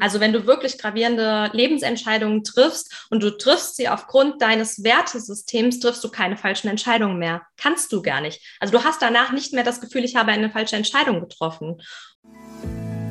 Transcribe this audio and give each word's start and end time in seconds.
Also 0.00 0.20
wenn 0.20 0.32
du 0.32 0.46
wirklich 0.46 0.78
gravierende 0.78 1.50
Lebensentscheidungen 1.52 2.44
triffst 2.44 3.06
und 3.10 3.22
du 3.22 3.36
triffst 3.36 3.76
sie 3.76 3.88
aufgrund 3.88 4.42
deines 4.42 4.82
Wertesystems, 4.84 5.80
triffst 5.80 6.04
du 6.04 6.10
keine 6.10 6.36
falschen 6.36 6.68
Entscheidungen 6.68 7.18
mehr. 7.18 7.42
Kannst 7.56 7.92
du 7.92 8.02
gar 8.02 8.20
nicht. 8.20 8.42
Also 8.60 8.76
du 8.76 8.84
hast 8.84 9.00
danach 9.00 9.32
nicht 9.32 9.52
mehr 9.52 9.64
das 9.64 9.80
Gefühl, 9.80 10.04
ich 10.04 10.16
habe 10.16 10.32
eine 10.32 10.50
falsche 10.50 10.76
Entscheidung 10.76 11.20
getroffen. 11.20 11.80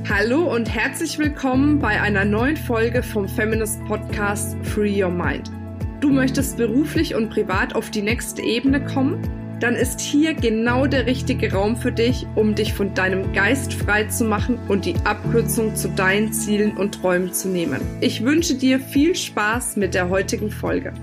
Hallo 0.08 0.54
und 0.54 0.68
herzlich 0.68 1.18
willkommen 1.18 1.80
bei 1.80 2.00
einer 2.00 2.26
neuen 2.26 2.58
Folge 2.58 3.02
vom 3.02 3.28
Feminist 3.28 3.84
Podcast 3.86 4.56
Free 4.64 5.04
Your 5.04 5.10
Mind. 5.10 5.50
Du 6.00 6.10
möchtest 6.10 6.58
beruflich 6.58 7.16
und 7.16 7.30
privat 7.30 7.74
auf 7.74 7.90
die 7.90 8.04
nächste 8.04 8.44
Ebene 8.44 8.86
kommen? 8.86 9.45
Dann 9.66 9.76
ist 9.76 10.00
hier 10.00 10.36
genau 10.36 10.86
der 10.86 11.08
richtige 11.08 11.52
Raum 11.52 11.76
für 11.76 11.92
dich, 11.92 12.28
um 12.36 12.54
dich 12.54 12.76
von 12.76 12.94
deinem 12.94 13.34
Geist 13.34 13.74
frei 13.74 14.04
zu 14.04 14.24
machen 14.24 14.60
und 14.68 14.86
die 14.86 14.94
Abkürzung 15.06 15.76
zu 15.76 15.90
deinen 15.90 16.32
Zielen 16.32 16.78
und 16.78 17.02
Träumen 17.02 17.34
zu 17.34 17.48
nehmen. 17.48 17.82
Ich 18.00 18.24
wünsche 18.24 18.54
dir 18.54 18.80
viel 18.80 19.16
Spaß 19.16 19.78
mit 19.78 19.96
der 19.96 20.10
heutigen 20.10 20.52
Folge. 20.52 20.94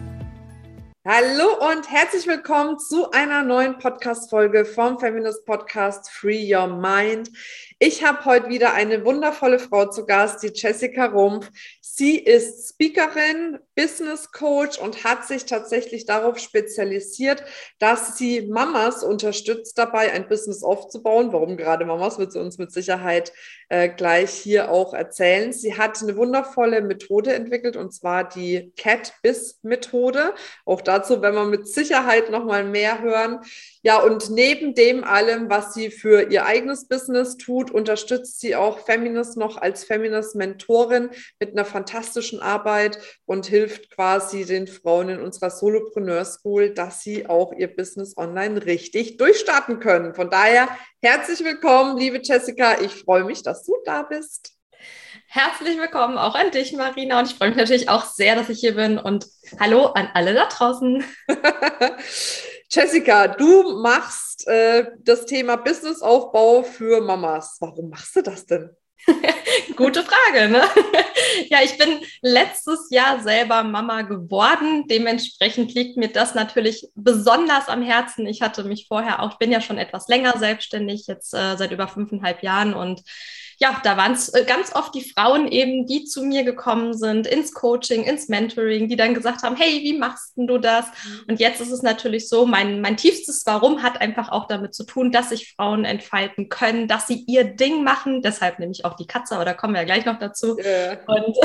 Hallo 1.05 1.72
und 1.72 1.91
herzlich 1.91 2.28
willkommen 2.28 2.78
zu 2.78 3.10
einer 3.10 3.42
neuen 3.42 3.78
Podcast-Folge 3.78 4.64
vom 4.64 5.00
Feminist 5.00 5.44
Podcast 5.44 6.08
Free 6.12 6.55
Your 6.55 6.69
Mind. 6.69 7.33
Ich 7.80 8.05
habe 8.05 8.24
heute 8.24 8.48
wieder 8.48 8.74
eine 8.74 9.05
wundervolle 9.05 9.58
Frau 9.58 9.91
zu 9.91 10.06
Gast, 10.06 10.44
die 10.44 10.52
Jessica 10.55 11.06
Rumpf. 11.06 11.50
Sie 11.95 12.19
ist 12.19 12.70
Speakerin, 12.70 13.59
Business 13.74 14.33
Coach 14.33 14.78
und 14.78 15.05
hat 15.05 15.27
sich 15.27 15.45
tatsächlich 15.45 16.06
darauf 16.06 16.38
spezialisiert, 16.38 17.45
dass 17.80 18.16
sie 18.16 18.48
Mamas 18.48 19.05
unterstützt 19.05 19.77
dabei, 19.77 20.10
ein 20.10 20.27
Business 20.27 20.62
aufzubauen. 20.62 21.34
Warum 21.34 21.59
gerade 21.59 21.84
Mamas, 21.84 22.19
wird 22.19 22.33
sie 22.33 22.41
uns 22.41 22.56
mit 22.56 22.73
Sicherheit 22.73 23.34
äh, 23.69 23.91
gleich 23.91 24.30
hier 24.30 24.70
auch 24.70 24.95
erzählen. 24.95 25.52
Sie 25.52 25.77
hat 25.77 26.02
eine 26.02 26.16
wundervolle 26.16 26.80
Methode 26.80 27.34
entwickelt 27.34 27.77
und 27.77 27.92
zwar 27.92 28.27
die 28.27 28.72
Cat-Biz-Methode. 28.78 30.34
Auch 30.64 30.81
dazu, 30.81 31.20
wenn 31.20 31.34
wir 31.34 31.44
mit 31.44 31.69
Sicherheit 31.69 32.31
nochmal 32.31 32.64
mehr 32.64 33.03
hören. 33.03 33.41
Ja, 33.84 34.00
und 34.00 34.30
neben 34.30 34.77
dem 34.77 35.02
allem, 35.02 35.50
was 35.50 35.75
sie 35.75 35.91
für 35.91 36.30
ihr 36.30 36.47
eigenes 36.47 36.86
Business 36.86 37.36
tut, 37.36 37.72
unterstützt 37.72 38.38
sie 38.38 38.55
auch 38.55 38.78
Feminist 38.78 39.36
noch 39.36 39.56
als 39.56 39.83
Feminist-Mentorin 39.83 41.11
mit 41.41 41.50
einer 41.50 41.64
fantastischen 41.64 42.38
Arbeit 42.38 42.98
und 43.27 43.47
hilft 43.47 43.91
quasi 43.91 44.44
den 44.44 44.69
Frauen 44.69 45.08
in 45.08 45.20
unserer 45.20 45.50
Solopreneur 45.50 46.25
School, 46.25 46.70
dass 46.70 47.03
sie 47.03 47.27
auch 47.27 47.53
ihr 47.55 47.75
Business 47.75 48.16
online 48.16 48.64
richtig 48.64 49.16
durchstarten 49.16 49.80
können. 49.80 50.14
Von 50.14 50.30
daher 50.30 50.69
herzlich 51.03 51.42
willkommen, 51.42 51.98
liebe 51.98 52.20
Jessica. 52.22 52.80
Ich 52.80 52.92
freue 52.92 53.25
mich, 53.25 53.42
dass 53.42 53.64
du 53.64 53.75
da 53.84 54.05
bist. 54.05 54.53
Herzlich 55.27 55.78
willkommen 55.78 56.19
auch 56.19 56.36
an 56.36 56.53
dich, 56.53 56.72
Marina. 56.72 57.19
Und 57.19 57.28
ich 57.28 57.34
freue 57.34 57.48
mich 57.48 57.58
natürlich 57.58 57.88
auch 57.88 58.05
sehr, 58.05 58.36
dass 58.36 58.48
ich 58.48 58.60
hier 58.60 58.77
bin. 58.77 58.98
Und 58.98 59.27
hallo 59.58 59.86
an 59.86 60.08
alle 60.14 60.34
da 60.34 60.47
draußen. 60.47 61.03
Jessica, 62.75 63.28
du 63.28 63.83
machst 63.83 64.48
äh, 64.48 64.87
das 65.01 65.27
Thema 65.27 65.56
Businessaufbau 65.56 66.62
für 66.62 67.03
Mamas. 67.03 67.59
Warum 67.61 67.91
machst 67.91 68.17
du 68.17 68.23
das 68.23 68.47
denn? 68.47 68.70
Gute 69.77 70.03
Frage, 70.03 70.48
ne? 70.48 70.62
ja, 71.50 71.59
ich 71.62 71.77
bin 71.77 72.00
letztes 72.23 72.89
Jahr 72.89 73.20
selber 73.20 73.62
Mama 73.62 74.03
geworden. 74.03 74.87
Dementsprechend 74.89 75.75
liegt 75.75 75.98
mir 75.98 76.09
das 76.09 76.34
natürlich 76.34 76.89
besonders 76.95 77.69
am 77.69 77.83
Herzen. 77.83 78.27
Ich 78.27 78.41
hatte 78.41 78.65
mich 78.65 78.87
vorher 78.89 79.20
auch, 79.20 79.33
ich 79.33 79.39
bin 79.39 79.53
ja 79.53 79.61
schon 79.61 79.77
etwas 79.77 80.09
länger 80.09 80.39
selbstständig, 80.39 81.06
jetzt 81.09 81.34
äh, 81.34 81.56
seit 81.59 81.73
über 81.73 81.89
fünfeinhalb 81.89 82.43
Jahren 82.43 82.73
und 82.73 83.03
ja, 83.62 83.80
da 83.84 83.96
waren 83.96 84.12
es 84.12 84.28
äh, 84.30 84.44
ganz 84.44 84.74
oft 84.74 84.92
die 84.92 85.08
Frauen 85.08 85.46
eben, 85.46 85.86
die 85.86 86.05
zu 86.05 86.24
mir 86.24 86.42
gekommen 86.42 86.94
sind, 86.94 87.28
ins 87.28 87.52
Coaching, 87.52 88.02
ins 88.02 88.28
Mentoring, 88.28 88.88
die 88.88 88.96
dann 88.96 89.14
gesagt 89.14 89.44
haben, 89.44 89.54
hey, 89.54 89.82
wie 89.84 89.96
machst 89.96 90.32
du 90.34 90.58
das? 90.58 90.86
Mhm. 90.86 91.20
Und 91.28 91.41
jetzt 91.41 91.60
ist 91.60 91.70
es 91.70 91.80
natürlich 91.80 92.28
so, 92.28 92.44
mein, 92.44 92.80
mein 92.80 92.96
tiefstes 92.96 93.46
Warum 93.46 93.84
hat 93.84 94.00
einfach 94.00 94.32
auch 94.32 94.48
damit 94.48 94.75
zu 94.75 94.82
tun, 94.82 95.12
dass 95.12 95.28
sich 95.28 95.54
Frauen 95.54 95.84
entfalten 95.84 96.48
können, 96.48 96.88
dass 96.88 97.06
sie 97.06 97.22
ihr 97.28 97.44
Ding 97.44 97.84
machen. 97.84 98.20
Deshalb 98.20 98.59
nehme 98.59 98.72
ich 98.72 98.84
auch 98.84 98.97
die 98.97 99.06
Katze, 99.06 99.37
aber 99.37 99.44
da 99.44 99.54
kommen 99.54 99.75
wir 99.75 99.82
ja 99.82 99.87
gleich 99.87 100.06
noch 100.06 100.19
dazu. 100.19 100.58
Yeah. 100.58 100.98
Und 101.06 101.37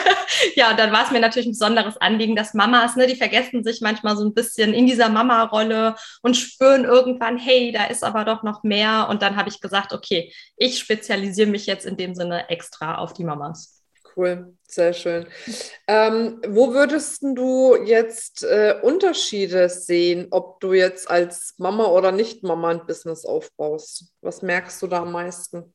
ja, 0.54 0.72
dann 0.72 0.92
war 0.92 1.04
es 1.04 1.10
mir 1.10 1.20
natürlich 1.20 1.46
ein 1.46 1.52
besonderes 1.52 1.98
Anliegen, 1.98 2.36
dass 2.36 2.54
Mamas, 2.54 2.96
ne, 2.96 3.06
die 3.06 3.16
vergessen 3.16 3.62
sich 3.62 3.82
manchmal 3.82 4.16
so 4.16 4.24
ein 4.24 4.32
bisschen 4.32 4.72
in 4.72 4.86
dieser 4.86 5.10
Mama-Rolle 5.10 5.94
und 6.22 6.38
spüren 6.38 6.84
irgendwann, 6.84 7.36
hey, 7.36 7.70
da 7.70 7.84
ist 7.84 8.02
aber 8.02 8.24
doch 8.24 8.42
noch 8.42 8.62
mehr. 8.62 9.08
Und 9.10 9.20
dann 9.20 9.36
habe 9.36 9.50
ich 9.50 9.60
gesagt, 9.60 9.92
okay, 9.92 10.32
ich 10.56 10.78
spezialisiere 10.78 11.50
mich 11.50 11.65
jetzt 11.66 11.86
in 11.86 11.96
dem 11.96 12.14
Sinne 12.14 12.48
extra 12.48 12.98
auf 12.98 13.12
die 13.12 13.24
Mamas. 13.24 13.82
Cool, 14.16 14.56
sehr 14.66 14.94
schön. 14.94 15.26
Ähm, 15.86 16.40
wo 16.48 16.72
würdest 16.72 17.22
du 17.22 17.76
jetzt 17.84 18.44
äh, 18.44 18.80
Unterschiede 18.82 19.68
sehen, 19.68 20.28
ob 20.30 20.58
du 20.60 20.72
jetzt 20.72 21.10
als 21.10 21.54
Mama 21.58 21.84
oder 21.88 22.12
Nicht-Mama 22.12 22.70
ein 22.70 22.86
Business 22.86 23.26
aufbaust? 23.26 24.14
Was 24.22 24.40
merkst 24.40 24.80
du 24.80 24.86
da 24.86 25.02
am 25.02 25.12
meisten? 25.12 25.74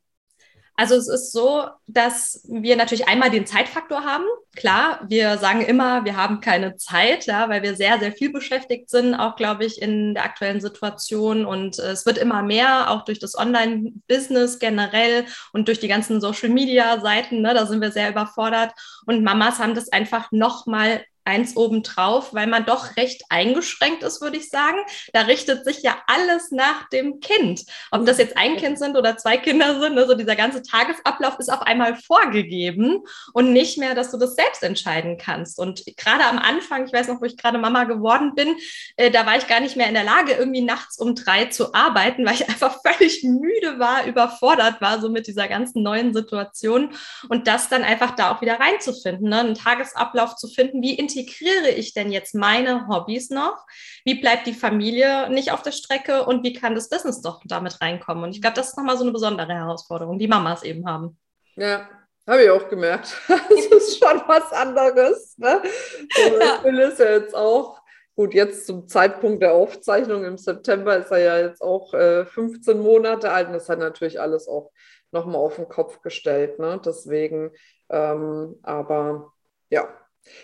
Also 0.81 0.96
es 0.96 1.08
ist 1.08 1.31
so, 1.31 1.68
dass 1.86 2.44
wir 2.50 2.75
natürlich 2.75 3.08
einmal 3.08 3.30
den 3.30 3.46
Zeitfaktor 3.46 4.03
haben. 4.03 4.24
Klar, 4.56 5.02
wir 5.08 5.38
sagen 5.38 5.62
immer, 5.62 6.06
wir 6.06 6.18
haben 6.18 6.42
keine 6.42 6.75
Zeit, 6.75 7.28
ja, 7.28 7.50
weil 7.50 7.62
wir 7.62 7.75
sehr, 7.75 8.00
sehr 8.00 8.12
viel 8.12 8.31
beschäftigt 8.31 8.90
sind, 8.90 9.14
auch 9.14 9.36
glaube 9.36 9.64
ich 9.64 9.80
in 9.80 10.16
der 10.16 10.25
aktuellen 10.25 10.59
Situation. 10.59 11.46
Und 11.46 11.78
es 11.78 12.08
wird 12.08 12.18
immer 12.18 12.41
mehr, 12.41 12.90
auch 12.90 13.06
durch 13.06 13.20
das 13.20 13.38
Online-Business 13.38 14.58
generell 14.58 15.25
und 15.53 15.68
durch 15.68 15.80
die 15.80 15.88
ganzen 15.88 16.20
Social-Media-Seiten. 16.20 17.44
Ne, 17.44 17.53
da 17.53 17.68
sind 17.68 17.80
wir 17.80 17.91
sehr 17.91 18.09
überfordert. 18.09 18.72
Und 19.06 19.24
Mamas 19.24 19.59
haben 19.59 19.75
das 19.75 19.91
einfach 19.91 20.31
noch 20.31 20.66
mal 20.66 21.03
eins 21.24 21.56
obendrauf, 21.56 22.34
weil 22.34 22.48
man 22.48 22.66
doch 22.66 22.98
recht 22.98 23.24
eingeschränkt 23.30 24.04
ist, 24.04 24.22
würde 24.22 24.38
ich 24.38 24.50
sagen. 24.50 24.78
Da 25.14 25.22
richtet 25.22 25.66
sich 25.66 25.82
ja 25.84 25.98
alles 26.08 26.52
nach 26.52 26.90
dem 26.90 27.20
Kind. 27.20 27.64
Ob 27.92 28.06
das 28.06 28.18
jetzt 28.18 28.38
ein 28.38 28.58
Kind 28.58 28.80
sind 28.80 28.98
oder 28.98 29.18
zwei 29.18 29.38
Kinder 29.38 29.80
sind, 29.80 29.98
also 29.98 30.16
dieser 30.16 30.36
ganze 30.36 30.62
Tagesablauf 30.62 31.40
ist 31.40 31.52
auf 31.52 31.62
einmal 31.62 31.96
vorgegeben 31.96 33.04
und 33.34 33.54
nicht 33.54 33.78
mehr, 33.78 33.96
dass 33.96 34.12
du 34.12 34.18
das 34.18 34.36
selbst 34.36 34.64
entscheiden 34.64 35.18
kannst. 35.18 35.59
Und 35.59 35.84
gerade 35.98 36.26
am 36.26 36.40
Anfang, 36.40 36.86
ich 36.86 36.94
weiß 36.94 37.08
noch, 37.08 37.22
wo 37.22 37.26
ich 37.26 37.38
gerade 37.38 37.58
Mama 37.58 37.84
geworden 37.84 38.34
bin, 38.36 38.56
äh, 38.98 39.12
da 39.12 39.26
war 39.26 39.38
ich 39.38 39.48
gar 39.48 39.59
nicht 39.59 39.76
mehr 39.76 39.88
in 39.88 39.94
der 39.94 40.03
Lage, 40.03 40.34
irgendwie 40.34 40.62
nachts 40.62 40.98
um 40.98 41.16
drei 41.16 41.46
zu 41.46 41.74
arbeiten, 41.74 42.26
weil 42.26 42.36
ich 42.36 42.50
einfach 42.50 42.80
völlig 42.86 43.24
müde 43.24 43.80
war, 43.80 44.06
überfordert 44.06 44.82
war, 44.82 45.00
so 45.00 45.09
mit 45.09 45.28
dieser 45.28 45.48
ganzen 45.48 45.84
neuen 45.84 46.14
Situation 46.14 46.90
und 47.30 47.48
das 47.48 47.70
dann 47.70 47.84
einfach 47.84 48.12
da 48.16 48.32
auch 48.32 48.42
wieder 48.42 48.59
reinzufinden, 48.59 49.30
ne? 49.30 49.40
einen 49.40 49.56
Tagesablauf 49.56 50.36
zu 50.36 50.48
finden, 50.48 50.82
wie 50.82 50.96
integriere 51.16 51.70
ich 51.70 51.94
denn 51.94 52.12
jetzt 52.12 52.36
meine 52.36 52.88
Hobbys 52.88 53.30
noch? 53.30 53.66
Wie 54.06 54.16
bleibt 54.16 54.48
die 54.48 54.54
Familie 54.54 55.30
nicht 55.30 55.52
auf 55.52 55.62
der 55.62 55.72
Strecke 55.72 56.26
und 56.26 56.44
wie 56.44 56.54
kann 56.54 56.76
das 56.76 56.90
Business 56.90 57.22
doch 57.22 57.42
damit 57.46 57.82
reinkommen? 57.82 58.24
Und 58.24 58.36
ich 58.36 58.42
glaube, 58.42 58.56
das 58.56 58.70
ist 58.70 58.78
nochmal 58.78 58.98
so 58.98 59.04
eine 59.04 59.12
besondere 59.12 59.54
Herausforderung, 59.54 60.20
die 60.20 60.28
Mamas 60.28 60.64
eben 60.64 60.88
haben. 60.88 61.18
Ja, 61.56 61.90
habe 62.28 62.44
ich 62.44 62.50
auch 62.50 62.68
gemerkt. 62.70 63.16
Das 63.28 63.66
ist 63.66 64.00
schon 64.00 64.22
was 64.28 64.52
anderes. 64.52 65.38
Ne? 65.38 65.62
So, 66.16 66.40
ja. 66.40 66.64
Will 66.64 66.80
ist 66.80 67.00
ja 67.00 67.12
jetzt 67.12 67.36
auch, 67.36 67.82
gut, 68.16 68.34
jetzt 68.34 68.68
zum 68.68 68.88
Zeitpunkt 68.88 69.42
der 69.42 69.54
Aufzeichnung 69.54 70.24
im 70.24 70.38
September 70.38 70.98
ist 70.98 71.12
er 71.12 71.20
ja 71.20 71.40
jetzt 71.40 71.62
auch 71.62 71.94
äh, 71.94 72.26
15 72.26 72.80
Monate 72.80 73.32
alt 73.32 73.48
und 73.48 73.54
das 73.54 73.70
hat 73.70 73.80
natürlich 73.80 74.20
alles 74.20 74.48
auch 74.48 74.72
nochmal 75.12 75.38
auf 75.38 75.56
den 75.56 75.68
Kopf 75.68 76.02
gestellt. 76.02 76.60
Ne? 76.60 76.80
Deswegen, 76.84 77.52
ähm, 77.90 78.60
aber 78.64 79.34
ja, 79.70 79.90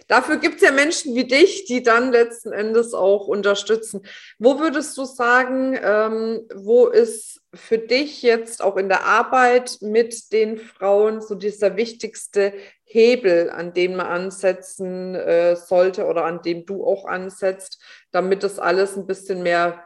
Dafür 0.07 0.37
gibt 0.37 0.55
es 0.55 0.61
ja 0.61 0.71
Menschen 0.71 1.15
wie 1.15 1.25
dich, 1.25 1.65
die 1.65 1.83
dann 1.83 2.11
letzten 2.11 2.51
Endes 2.51 2.93
auch 2.93 3.27
unterstützen. 3.27 4.01
Wo 4.39 4.59
würdest 4.59 4.97
du 4.97 5.05
sagen, 5.05 5.77
ähm, 5.81 6.47
wo 6.53 6.87
ist 6.87 7.41
für 7.53 7.77
dich 7.77 8.21
jetzt 8.21 8.61
auch 8.61 8.77
in 8.77 8.89
der 8.89 9.05
Arbeit 9.05 9.77
mit 9.81 10.31
den 10.31 10.57
Frauen 10.57 11.21
so 11.21 11.35
dieser 11.35 11.75
wichtigste 11.77 12.53
Hebel, 12.83 13.49
an 13.49 13.73
dem 13.73 13.95
man 13.95 14.07
ansetzen 14.07 15.15
äh, 15.15 15.55
sollte 15.55 16.05
oder 16.05 16.25
an 16.25 16.41
dem 16.41 16.65
du 16.65 16.85
auch 16.85 17.05
ansetzt, 17.05 17.81
damit 18.11 18.43
das 18.43 18.59
alles 18.59 18.95
ein 18.97 19.07
bisschen 19.07 19.43
mehr 19.43 19.83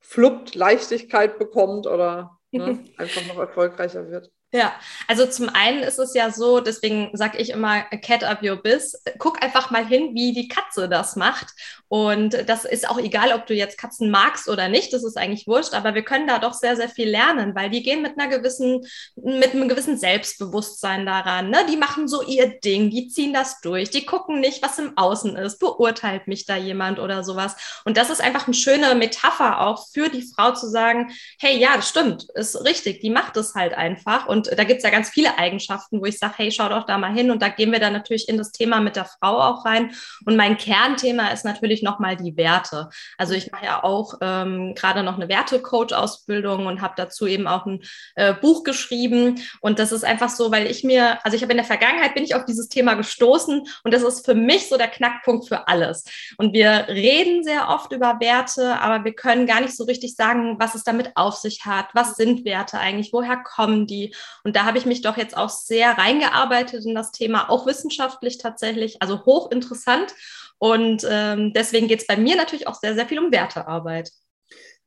fluppt, 0.00 0.54
Leichtigkeit 0.54 1.38
bekommt 1.38 1.86
oder 1.86 2.38
ne, 2.50 2.84
einfach 2.96 3.26
noch 3.26 3.38
erfolgreicher 3.38 4.08
wird? 4.10 4.30
Ja, 4.54 4.74
also 5.08 5.24
zum 5.26 5.48
einen 5.48 5.82
ist 5.82 5.98
es 5.98 6.12
ja 6.12 6.30
so, 6.30 6.60
deswegen 6.60 7.08
sage 7.14 7.38
ich 7.38 7.50
immer, 7.50 7.84
cat 7.84 8.22
up 8.22 8.42
your 8.42 8.56
biz. 8.56 9.02
Guck 9.16 9.42
einfach 9.42 9.70
mal 9.70 9.86
hin, 9.86 10.14
wie 10.14 10.34
die 10.34 10.46
Katze 10.46 10.90
das 10.90 11.16
macht. 11.16 11.54
Und 11.88 12.48
das 12.48 12.64
ist 12.64 12.88
auch 12.88 12.98
egal, 12.98 13.34
ob 13.34 13.46
du 13.46 13.52
jetzt 13.52 13.76
Katzen 13.76 14.10
magst 14.10 14.48
oder 14.48 14.70
nicht, 14.70 14.94
das 14.94 15.04
ist 15.04 15.18
eigentlich 15.18 15.46
wurscht, 15.46 15.74
aber 15.74 15.94
wir 15.94 16.02
können 16.02 16.26
da 16.26 16.38
doch 16.38 16.54
sehr, 16.54 16.74
sehr 16.74 16.88
viel 16.88 17.06
lernen, 17.06 17.54
weil 17.54 17.68
die 17.68 17.82
gehen 17.82 18.00
mit 18.00 18.18
einer 18.18 18.28
gewissen, 18.28 18.86
mit 19.14 19.52
einem 19.52 19.68
gewissen 19.68 19.98
Selbstbewusstsein 19.98 21.04
daran. 21.04 21.50
Ne? 21.50 21.66
Die 21.70 21.76
machen 21.76 22.08
so 22.08 22.22
ihr 22.22 22.58
Ding, 22.60 22.88
die 22.88 23.08
ziehen 23.08 23.34
das 23.34 23.60
durch, 23.60 23.90
die 23.90 24.06
gucken 24.06 24.40
nicht, 24.40 24.62
was 24.62 24.78
im 24.78 24.96
Außen 24.96 25.36
ist, 25.36 25.58
beurteilt 25.58 26.28
mich 26.28 26.46
da 26.46 26.56
jemand 26.56 26.98
oder 26.98 27.24
sowas. 27.24 27.56
Und 27.84 27.98
das 27.98 28.08
ist 28.08 28.22
einfach 28.22 28.46
eine 28.46 28.54
schöne 28.54 28.94
Metapher 28.94 29.60
auch 29.60 29.86
für 29.92 30.08
die 30.08 30.26
Frau 30.34 30.52
zu 30.52 30.70
sagen, 30.70 31.12
hey, 31.38 31.58
ja, 31.58 31.76
das 31.76 31.90
stimmt, 31.90 32.26
ist 32.34 32.64
richtig, 32.64 33.00
die 33.00 33.10
macht 33.10 33.36
es 33.36 33.54
halt 33.54 33.74
einfach. 33.74 34.26
Und 34.26 34.41
Und 34.48 34.58
da 34.58 34.64
gibt 34.64 34.78
es 34.78 34.84
ja 34.84 34.90
ganz 34.90 35.10
viele 35.10 35.38
Eigenschaften, 35.38 36.00
wo 36.00 36.06
ich 36.06 36.18
sage, 36.18 36.34
hey, 36.36 36.50
schau 36.50 36.68
doch 36.68 36.84
da 36.84 36.98
mal 36.98 37.12
hin. 37.12 37.30
Und 37.30 37.42
da 37.42 37.48
gehen 37.48 37.72
wir 37.72 37.80
dann 37.80 37.92
natürlich 37.92 38.28
in 38.28 38.38
das 38.38 38.52
Thema 38.52 38.80
mit 38.80 38.96
der 38.96 39.04
Frau 39.04 39.40
auch 39.40 39.64
rein. 39.64 39.92
Und 40.24 40.36
mein 40.36 40.56
Kernthema 40.56 41.28
ist 41.28 41.44
natürlich 41.44 41.82
nochmal 41.82 42.16
die 42.16 42.36
Werte. 42.36 42.88
Also 43.18 43.34
ich 43.34 43.50
mache 43.50 43.64
ja 43.64 43.84
auch 43.84 44.14
ähm, 44.20 44.74
gerade 44.74 45.02
noch 45.02 45.16
eine 45.16 45.28
Wertecoach-Ausbildung 45.28 46.66
und 46.66 46.80
habe 46.80 46.94
dazu 46.96 47.26
eben 47.26 47.46
auch 47.46 47.66
ein 47.66 47.82
äh, 48.14 48.34
Buch 48.34 48.64
geschrieben. 48.64 49.40
Und 49.60 49.78
das 49.78 49.92
ist 49.92 50.04
einfach 50.04 50.30
so, 50.30 50.50
weil 50.50 50.70
ich 50.70 50.84
mir, 50.84 51.24
also 51.24 51.36
ich 51.36 51.42
habe 51.42 51.52
in 51.52 51.58
der 51.58 51.66
Vergangenheit 51.66 52.14
bin 52.14 52.24
ich 52.24 52.34
auf 52.34 52.44
dieses 52.44 52.68
Thema 52.68 52.94
gestoßen 52.94 53.66
und 53.84 53.94
das 53.94 54.02
ist 54.02 54.24
für 54.24 54.34
mich 54.34 54.68
so 54.68 54.76
der 54.76 54.88
Knackpunkt 54.88 55.48
für 55.48 55.68
alles. 55.68 56.04
Und 56.36 56.52
wir 56.52 56.86
reden 56.88 57.44
sehr 57.44 57.68
oft 57.68 57.92
über 57.92 58.18
Werte, 58.20 58.80
aber 58.80 59.04
wir 59.04 59.14
können 59.14 59.46
gar 59.46 59.60
nicht 59.60 59.76
so 59.76 59.84
richtig 59.84 60.14
sagen, 60.14 60.56
was 60.58 60.74
es 60.74 60.84
damit 60.84 61.12
auf 61.16 61.36
sich 61.36 61.64
hat. 61.64 61.86
Was 61.94 62.16
sind 62.16 62.44
Werte 62.44 62.78
eigentlich? 62.78 63.12
Woher 63.12 63.36
kommen 63.36 63.86
die? 63.86 64.14
Und 64.44 64.56
da 64.56 64.64
habe 64.64 64.78
ich 64.78 64.86
mich 64.86 65.02
doch 65.02 65.16
jetzt 65.16 65.36
auch 65.36 65.50
sehr 65.50 65.98
reingearbeitet 65.98 66.84
in 66.84 66.94
das 66.94 67.12
Thema, 67.12 67.50
auch 67.50 67.66
wissenschaftlich 67.66 68.38
tatsächlich, 68.38 69.00
also 69.00 69.24
hochinteressant. 69.24 70.14
Und 70.58 71.06
ähm, 71.08 71.52
deswegen 71.52 71.88
geht 71.88 72.00
es 72.00 72.06
bei 72.06 72.16
mir 72.16 72.36
natürlich 72.36 72.68
auch 72.68 72.76
sehr, 72.76 72.94
sehr 72.94 73.06
viel 73.06 73.18
um 73.18 73.32
Wertearbeit. 73.32 74.10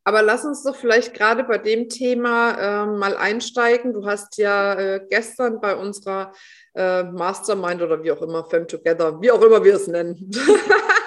Aber 0.07 0.21
lass 0.21 0.45
uns 0.45 0.61
doch 0.61 0.75
vielleicht 0.75 1.15
gerade 1.15 1.43
bei 1.43 1.57
dem 1.57 1.89
Thema 1.89 2.51
äh, 2.51 2.85
mal 2.85 3.17
einsteigen. 3.17 3.91
Du 3.91 4.05
hast 4.05 4.37
ja 4.37 4.75
äh, 4.75 5.01
gestern 5.09 5.59
bei 5.59 5.75
unserer 5.75 6.31
äh, 6.75 7.03
Mastermind 7.03 7.81
oder 7.81 8.03
wie 8.03 8.11
auch 8.11 8.21
immer, 8.21 8.45
Fem 8.45 8.67
Together, 8.67 9.19
wie 9.19 9.31
auch 9.31 9.41
immer 9.41 9.63
wir 9.63 9.73
es 9.73 9.87
nennen, 9.87 10.29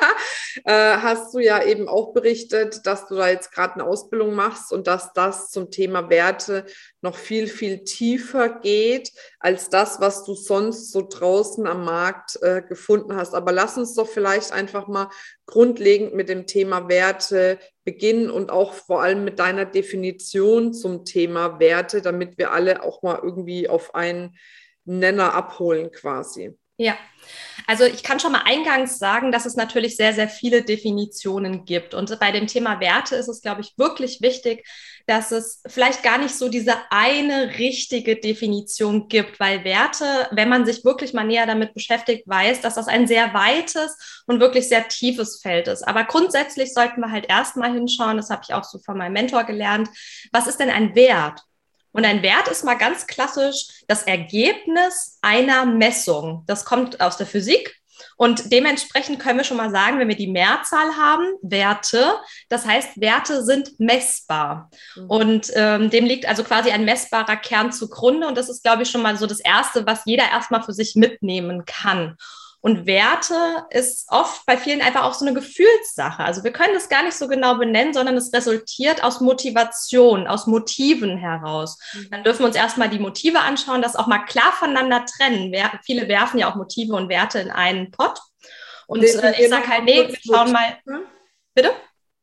hast 0.64 1.34
du 1.34 1.38
ja 1.38 1.62
eben 1.62 1.88
auch 1.88 2.12
berichtet, 2.12 2.86
dass 2.86 3.06
du 3.06 3.14
da 3.14 3.28
jetzt 3.28 3.52
gerade 3.52 3.74
eine 3.74 3.84
Ausbildung 3.84 4.34
machst 4.34 4.72
und 4.72 4.86
dass 4.86 5.12
das 5.12 5.50
zum 5.50 5.70
Thema 5.70 6.10
Werte 6.10 6.64
noch 7.00 7.16
viel, 7.16 7.46
viel 7.46 7.84
tiefer 7.84 8.48
geht 8.48 9.12
als 9.38 9.68
das, 9.70 10.00
was 10.00 10.24
du 10.24 10.34
sonst 10.34 10.90
so 10.92 11.06
draußen 11.08 11.66
am 11.66 11.84
Markt 11.84 12.38
äh, 12.42 12.62
gefunden 12.62 13.16
hast. 13.16 13.34
Aber 13.34 13.52
lass 13.52 13.78
uns 13.78 13.94
doch 13.94 14.08
vielleicht 14.08 14.52
einfach 14.52 14.88
mal 14.88 15.08
grundlegend 15.46 16.14
mit 16.14 16.28
dem 16.28 16.46
Thema 16.46 16.88
Werte 16.88 17.58
beginnen 17.84 18.30
und 18.30 18.50
auch 18.50 18.74
vor 18.74 19.02
allem 19.02 19.24
mit 19.24 19.38
deiner 19.38 19.64
Definition 19.64 20.74
zum 20.74 21.04
Thema 21.04 21.60
Werte, 21.60 22.02
damit 22.02 22.36
wir 22.36 22.52
alle 22.52 22.82
auch 22.82 23.02
mal 23.02 23.20
irgendwie 23.22 23.68
auf 23.68 23.94
einen 23.94 24.36
Nenner 24.84 25.34
abholen 25.34 25.90
quasi. 25.90 26.56
Ja, 26.78 26.96
also 27.66 27.84
ich 27.84 28.02
kann 28.04 28.20
schon 28.20 28.32
mal 28.32 28.44
eingangs 28.44 28.98
sagen, 28.98 29.32
dass 29.32 29.46
es 29.46 29.56
natürlich 29.56 29.96
sehr, 29.96 30.14
sehr 30.14 30.28
viele 30.28 30.62
Definitionen 30.62 31.64
gibt. 31.64 31.92
Und 31.92 32.18
bei 32.20 32.30
dem 32.30 32.46
Thema 32.46 32.80
Werte 32.80 33.16
ist 33.16 33.28
es, 33.28 33.42
glaube 33.42 33.60
ich, 33.60 33.74
wirklich 33.76 34.22
wichtig, 34.22 34.66
dass 35.06 35.32
es 35.32 35.60
vielleicht 35.66 36.02
gar 36.02 36.18
nicht 36.18 36.34
so 36.34 36.48
diese 36.48 36.74
eine 36.90 37.58
richtige 37.58 38.16
Definition 38.16 39.08
gibt, 39.08 39.40
weil 39.40 39.64
Werte, 39.64 40.28
wenn 40.30 40.48
man 40.48 40.64
sich 40.64 40.84
wirklich 40.84 41.12
mal 41.12 41.24
näher 41.24 41.46
damit 41.46 41.74
beschäftigt, 41.74 42.28
weiß, 42.28 42.60
dass 42.60 42.76
das 42.76 42.86
ein 42.86 43.06
sehr 43.08 43.34
weites 43.34 44.22
und 44.26 44.40
wirklich 44.40 44.68
sehr 44.68 44.86
tiefes 44.86 45.40
Feld 45.42 45.66
ist. 45.66 45.82
Aber 45.82 46.04
grundsätzlich 46.04 46.72
sollten 46.72 47.00
wir 47.00 47.10
halt 47.10 47.28
erstmal 47.28 47.72
hinschauen, 47.72 48.18
das 48.18 48.30
habe 48.30 48.42
ich 48.48 48.54
auch 48.54 48.64
so 48.64 48.78
von 48.78 48.96
meinem 48.96 49.14
Mentor 49.14 49.44
gelernt, 49.44 49.90
was 50.32 50.46
ist 50.46 50.60
denn 50.60 50.70
ein 50.70 50.94
Wert? 50.94 51.42
Und 51.92 52.04
ein 52.04 52.22
Wert 52.22 52.48
ist 52.48 52.64
mal 52.64 52.74
ganz 52.74 53.06
klassisch 53.06 53.82
das 53.88 54.02
Ergebnis 54.02 55.18
einer 55.22 55.64
Messung. 55.64 56.44
Das 56.46 56.64
kommt 56.64 57.00
aus 57.00 57.16
der 57.16 57.26
Physik. 57.26 57.78
Und 58.16 58.52
dementsprechend 58.52 59.20
können 59.20 59.38
wir 59.38 59.44
schon 59.44 59.56
mal 59.56 59.70
sagen, 59.70 59.98
wenn 59.98 60.08
wir 60.08 60.16
die 60.16 60.30
Mehrzahl 60.30 60.96
haben, 60.96 61.24
Werte, 61.42 62.16
das 62.48 62.66
heißt, 62.66 63.00
Werte 63.00 63.44
sind 63.44 63.78
messbar. 63.78 64.70
Mhm. 64.96 65.10
Und 65.10 65.52
ähm, 65.54 65.90
dem 65.90 66.04
liegt 66.04 66.26
also 66.26 66.44
quasi 66.44 66.70
ein 66.70 66.84
messbarer 66.84 67.36
Kern 67.36 67.72
zugrunde. 67.72 68.26
Und 68.26 68.36
das 68.36 68.48
ist, 68.48 68.62
glaube 68.62 68.82
ich, 68.82 68.90
schon 68.90 69.02
mal 69.02 69.16
so 69.16 69.26
das 69.26 69.40
Erste, 69.40 69.86
was 69.86 70.02
jeder 70.04 70.24
erstmal 70.30 70.62
für 70.62 70.72
sich 70.72 70.94
mitnehmen 70.96 71.64
kann. 71.64 72.16
Und 72.60 72.86
Werte 72.86 73.66
ist 73.70 74.06
oft 74.08 74.44
bei 74.44 74.56
vielen 74.56 74.80
einfach 74.80 75.04
auch 75.04 75.14
so 75.14 75.24
eine 75.24 75.34
Gefühlssache. 75.34 76.24
Also 76.24 76.42
wir 76.42 76.52
können 76.52 76.74
das 76.74 76.88
gar 76.88 77.04
nicht 77.04 77.14
so 77.14 77.28
genau 77.28 77.56
benennen, 77.56 77.94
sondern 77.94 78.16
es 78.16 78.32
resultiert 78.32 79.04
aus 79.04 79.20
Motivation, 79.20 80.26
aus 80.26 80.48
Motiven 80.48 81.18
heraus. 81.18 81.78
Mhm. 81.94 82.08
Dann 82.10 82.24
dürfen 82.24 82.40
wir 82.40 82.46
uns 82.46 82.56
erstmal 82.56 82.88
die 82.88 82.98
Motive 82.98 83.40
anschauen, 83.40 83.80
das 83.80 83.94
auch 83.94 84.08
mal 84.08 84.24
klar 84.24 84.52
voneinander 84.52 85.04
trennen. 85.06 85.54
Viele 85.84 86.08
werfen 86.08 86.38
ja 86.38 86.50
auch 86.50 86.56
Motive 86.56 86.94
und 86.94 87.08
Werte 87.08 87.38
in 87.38 87.50
einen 87.50 87.92
Pott. 87.92 88.18
Und 88.88 89.02
äh, 89.02 89.40
ich 89.40 89.48
sage 89.48 89.68
halt, 89.68 89.84
nee, 89.84 90.08
wir 90.08 90.18
schauen 90.26 90.50
mal. 90.50 90.78
Bitte? 91.54 91.70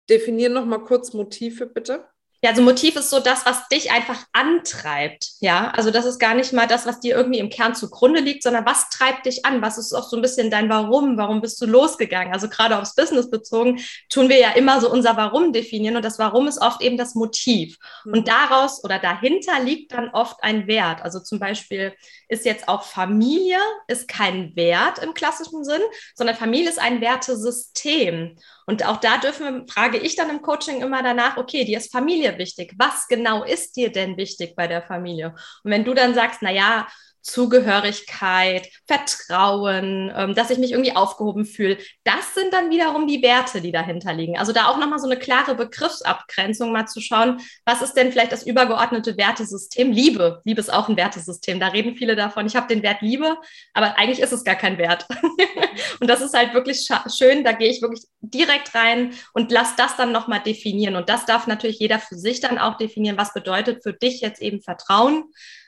Definieren 0.09 0.53
noch 0.53 0.65
mal 0.65 0.79
kurz 0.79 1.13
Motive, 1.13 1.65
bitte. 1.65 2.05
Ja, 2.45 2.51
also 2.51 2.61
Motiv 2.61 2.95
ist 2.95 3.09
so 3.09 3.19
das, 3.19 3.43
was 3.47 3.67
dich 3.69 3.91
einfach 3.91 4.23
antreibt. 4.31 5.31
Ja, 5.39 5.71
also 5.71 5.89
das 5.89 6.05
ist 6.05 6.19
gar 6.19 6.35
nicht 6.35 6.53
mal 6.53 6.67
das, 6.67 6.85
was 6.85 6.99
dir 6.99 7.15
irgendwie 7.15 7.39
im 7.39 7.49
Kern 7.49 7.73
zugrunde 7.73 8.19
liegt, 8.19 8.43
sondern 8.43 8.67
was 8.67 8.91
treibt 8.91 9.25
dich 9.25 9.45
an? 9.47 9.63
Was 9.63 9.79
ist 9.79 9.93
auch 9.93 10.07
so 10.07 10.15
ein 10.15 10.21
bisschen 10.21 10.51
dein 10.51 10.69
Warum? 10.69 11.17
Warum 11.17 11.41
bist 11.41 11.59
du 11.59 11.65
losgegangen? 11.65 12.31
Also 12.31 12.47
gerade 12.47 12.77
aufs 12.77 12.93
Business 12.93 13.31
bezogen 13.31 13.79
tun 14.09 14.29
wir 14.29 14.37
ja 14.39 14.51
immer 14.51 14.79
so 14.79 14.91
unser 14.91 15.17
Warum 15.17 15.53
definieren 15.53 15.95
und 15.95 16.05
das 16.05 16.19
Warum 16.19 16.47
ist 16.47 16.61
oft 16.61 16.83
eben 16.83 16.97
das 16.97 17.15
Motiv. 17.15 17.79
Mhm. 18.03 18.13
Und 18.13 18.27
daraus 18.27 18.83
oder 18.83 18.99
dahinter 18.99 19.59
liegt 19.63 19.93
dann 19.93 20.09
oft 20.09 20.43
ein 20.43 20.67
Wert. 20.67 21.01
Also 21.01 21.21
zum 21.21 21.39
Beispiel 21.39 21.95
ist 22.27 22.45
jetzt 22.45 22.67
auch 22.67 22.83
Familie 22.83 23.57
ist 23.87 24.07
kein 24.07 24.55
Wert 24.55 24.99
im 24.99 25.15
klassischen 25.15 25.63
Sinn, 25.63 25.81
sondern 26.13 26.35
Familie 26.35 26.69
ist 26.69 26.79
ein 26.79 27.01
Wertesystem. 27.01 28.35
Und 28.65 28.85
auch 28.85 28.97
da 28.97 29.17
dürfen, 29.17 29.67
frage 29.67 29.97
ich 29.97 30.15
dann 30.15 30.29
im 30.29 30.41
Coaching 30.41 30.81
immer 30.81 31.03
danach, 31.03 31.37
okay, 31.37 31.65
dir 31.65 31.77
ist 31.77 31.91
Familie 31.91 32.37
wichtig. 32.37 32.73
Was 32.77 33.07
genau 33.07 33.43
ist 33.43 33.75
dir 33.75 33.91
denn 33.91 34.17
wichtig 34.17 34.55
bei 34.55 34.67
der 34.67 34.81
Familie? 34.81 35.35
Und 35.63 35.71
wenn 35.71 35.85
du 35.85 35.93
dann 35.93 36.15
sagst, 36.15 36.39
na 36.41 36.51
ja, 36.51 36.87
Zugehörigkeit, 37.25 38.69
Vertrauen, 38.85 40.13
ähm, 40.15 40.35
dass 40.35 40.51
ich 40.51 40.59
mich 40.59 40.73
irgendwie 40.73 40.95
aufgehoben 40.95 41.43
fühle. 41.45 41.77
Das 42.03 42.35
sind 42.35 42.53
dann 42.53 42.69
wiederum 42.69 43.07
die 43.07 43.23
Werte, 43.23 43.61
die 43.61 43.71
dahinter 43.71 44.13
liegen. 44.13 44.37
Also 44.37 44.53
da 44.53 44.67
auch 44.67 44.77
nochmal 44.77 44.99
so 44.99 45.07
eine 45.07 45.17
klare 45.17 45.55
Begriffsabgrenzung, 45.55 46.71
mal 46.71 46.85
zu 46.85 47.01
schauen, 47.01 47.41
was 47.65 47.81
ist 47.81 47.93
denn 47.93 48.11
vielleicht 48.11 48.31
das 48.31 48.45
übergeordnete 48.45 49.17
Wertesystem? 49.17 49.91
Liebe. 49.91 50.41
Liebe 50.45 50.61
ist 50.61 50.71
auch 50.71 50.87
ein 50.87 50.97
Wertesystem. 50.97 51.59
Da 51.59 51.69
reden 51.69 51.95
viele 51.95 52.15
davon. 52.15 52.45
Ich 52.45 52.55
habe 52.55 52.67
den 52.67 52.83
Wert 52.83 53.01
Liebe, 53.01 53.37
aber 53.73 53.97
eigentlich 53.97 54.19
ist 54.19 54.31
es 54.31 54.43
gar 54.43 54.55
kein 54.55 54.77
Wert. 54.77 55.07
und 55.99 56.07
das 56.07 56.21
ist 56.21 56.37
halt 56.37 56.53
wirklich 56.53 56.87
schön. 57.17 57.43
Da 57.43 57.53
gehe 57.53 57.69
ich 57.69 57.81
wirklich 57.81 58.03
direkt 58.21 58.75
rein 58.75 59.13
und 59.33 59.51
lass 59.51 59.75
das 59.75 59.97
dann 59.97 60.11
nochmal 60.11 60.41
definieren. 60.41 60.95
Und 60.95 61.09
das 61.09 61.25
darf 61.25 61.47
natürlich 61.47 61.79
jeder 61.79 61.97
für 61.97 62.15
sich 62.15 62.39
dann 62.39 62.59
auch 62.59 62.77
definieren. 62.77 63.17
Was 63.17 63.33
bedeutet 63.33 63.81
für 63.81 63.93
dich 63.93 64.21
jetzt 64.21 64.43
eben 64.43 64.61
Vertrauen? 64.61 65.23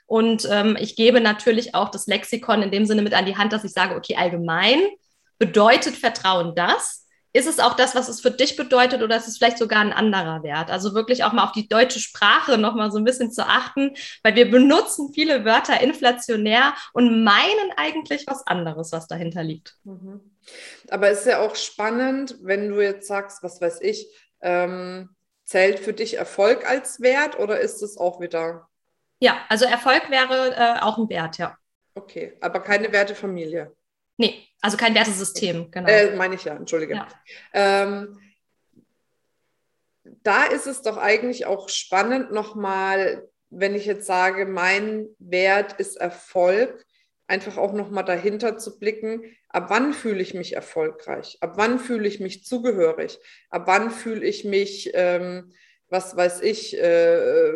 Und 0.07 0.47
ähm, 0.49 0.77
ich 0.79 0.95
gebe 0.95 1.21
natürlich 1.21 1.75
auch 1.75 1.89
das 1.89 2.07
Lexikon 2.07 2.63
in 2.63 2.71
dem 2.71 2.85
Sinne 2.85 3.01
mit 3.01 3.13
an 3.13 3.25
die 3.25 3.37
Hand, 3.37 3.53
dass 3.53 3.65
ich 3.65 3.73
sage, 3.73 3.95
okay, 3.95 4.15
allgemein 4.15 4.79
bedeutet 5.37 5.95
Vertrauen 5.95 6.55
das? 6.55 7.03
Ist 7.33 7.45
es 7.45 7.59
auch 7.59 7.75
das, 7.75 7.93
was 7.93 8.07
es 8.07 8.21
für 8.21 8.31
dich 8.31 8.55
bedeutet 8.55 9.03
oder 9.03 9.17
ist 9.17 9.27
es 9.27 9.37
vielleicht 9.37 9.59
sogar 9.59 9.81
ein 9.81 9.93
anderer 9.93 10.41
Wert? 10.43 10.71
Also 10.71 10.95
wirklich 10.95 11.23
auch 11.23 11.33
mal 11.33 11.43
auf 11.43 11.51
die 11.51 11.67
deutsche 11.67 11.99
Sprache 11.99 12.57
nochmal 12.57 12.89
so 12.89 12.97
ein 12.97 13.03
bisschen 13.03 13.31
zu 13.31 13.45
achten, 13.45 13.91
weil 14.23 14.33
wir 14.35 14.49
benutzen 14.49 15.11
viele 15.13 15.45
Wörter 15.45 15.79
inflationär 15.81 16.73
und 16.93 17.23
meinen 17.23 17.71
eigentlich 17.75 18.25
was 18.25 18.47
anderes, 18.47 18.91
was 18.91 19.07
dahinter 19.07 19.43
liegt. 19.43 19.75
Mhm. 19.83 20.21
Aber 20.89 21.09
es 21.09 21.19
ist 21.19 21.27
ja 21.27 21.41
auch 21.41 21.55
spannend, 21.55 22.37
wenn 22.41 22.69
du 22.69 22.81
jetzt 22.81 23.07
sagst, 23.07 23.43
was 23.43 23.61
weiß 23.61 23.81
ich, 23.81 24.07
ähm, 24.41 25.09
zählt 25.43 25.79
für 25.79 25.93
dich 25.93 26.15
Erfolg 26.15 26.67
als 26.67 27.01
Wert 27.01 27.37
oder 27.37 27.59
ist 27.59 27.83
es 27.83 27.97
auch 27.97 28.19
wieder 28.19 28.67
ja, 29.19 29.45
also 29.49 29.65
Erfolg 29.65 30.09
wäre 30.09 30.55
äh, 30.55 30.81
auch 30.81 30.97
ein 30.97 31.09
Wert, 31.09 31.37
ja. 31.37 31.57
Okay, 31.95 32.37
aber 32.41 32.59
keine 32.59 32.91
Wertefamilie. 32.91 33.75
Nee, 34.17 34.47
also 34.61 34.77
kein 34.77 34.95
Wertesystem, 34.95 35.71
genau. 35.71 35.89
Äh, 35.89 36.15
meine 36.15 36.35
ich 36.35 36.43
ja, 36.43 36.55
entschuldige. 36.55 36.95
Ja. 36.95 37.07
Ähm, 37.53 38.19
da 40.23 40.45
ist 40.45 40.67
es 40.67 40.81
doch 40.81 40.97
eigentlich 40.97 41.45
auch 41.45 41.69
spannend 41.69 42.31
nochmal, 42.31 43.27
wenn 43.49 43.75
ich 43.75 43.85
jetzt 43.85 44.05
sage, 44.05 44.45
mein 44.45 45.07
Wert 45.19 45.73
ist 45.73 45.97
Erfolg, 45.97 46.85
einfach 47.27 47.57
auch 47.57 47.73
nochmal 47.73 48.05
dahinter 48.05 48.57
zu 48.57 48.79
blicken, 48.79 49.23
ab 49.49 49.65
wann 49.69 49.93
fühle 49.93 50.21
ich 50.21 50.33
mich 50.33 50.53
erfolgreich, 50.53 51.37
ab 51.41 51.53
wann 51.55 51.77
fühle 51.79 52.07
ich 52.07 52.19
mich 52.19 52.45
zugehörig, 52.45 53.19
ab 53.49 53.63
wann 53.65 53.91
fühle 53.91 54.25
ich 54.25 54.45
mich, 54.45 54.91
ähm, 54.93 55.51
was 55.89 56.15
weiß 56.15 56.41
ich, 56.41 56.77
äh, 56.77 57.53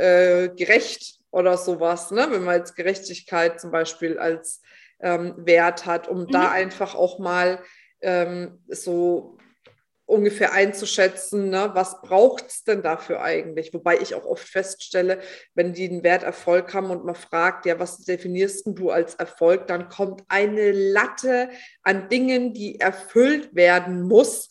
äh, 0.00 0.48
gerecht 0.56 1.18
oder 1.30 1.56
sowas, 1.56 2.10
ne? 2.10 2.26
wenn 2.30 2.44
man 2.44 2.56
jetzt 2.56 2.74
Gerechtigkeit 2.74 3.60
zum 3.60 3.70
Beispiel 3.70 4.18
als 4.18 4.62
ähm, 5.00 5.34
Wert 5.36 5.86
hat, 5.86 6.08
um 6.08 6.22
mhm. 6.22 6.28
da 6.28 6.50
einfach 6.50 6.94
auch 6.94 7.18
mal 7.18 7.62
ähm, 8.00 8.62
so 8.68 9.36
ungefähr 10.06 10.52
einzuschätzen, 10.52 11.50
ne, 11.50 11.70
was 11.74 12.00
braucht 12.00 12.46
es 12.48 12.64
denn 12.64 12.82
dafür 12.82 13.22
eigentlich? 13.22 13.72
Wobei 13.72 13.98
ich 13.98 14.14
auch 14.16 14.24
oft 14.24 14.42
feststelle, 14.42 15.20
wenn 15.54 15.72
die 15.72 15.88
einen 15.88 16.02
Wert 16.02 16.24
Erfolg 16.24 16.74
haben 16.74 16.90
und 16.90 17.04
man 17.04 17.14
fragt, 17.14 17.64
ja, 17.64 17.78
was 17.78 17.98
definierst 17.98 18.66
du 18.66 18.90
als 18.90 19.14
Erfolg, 19.14 19.68
dann 19.68 19.88
kommt 19.88 20.22
eine 20.26 20.72
Latte 20.72 21.50
an 21.84 22.08
Dingen, 22.08 22.54
die 22.54 22.80
erfüllt 22.80 23.54
werden 23.54 24.02
muss, 24.02 24.48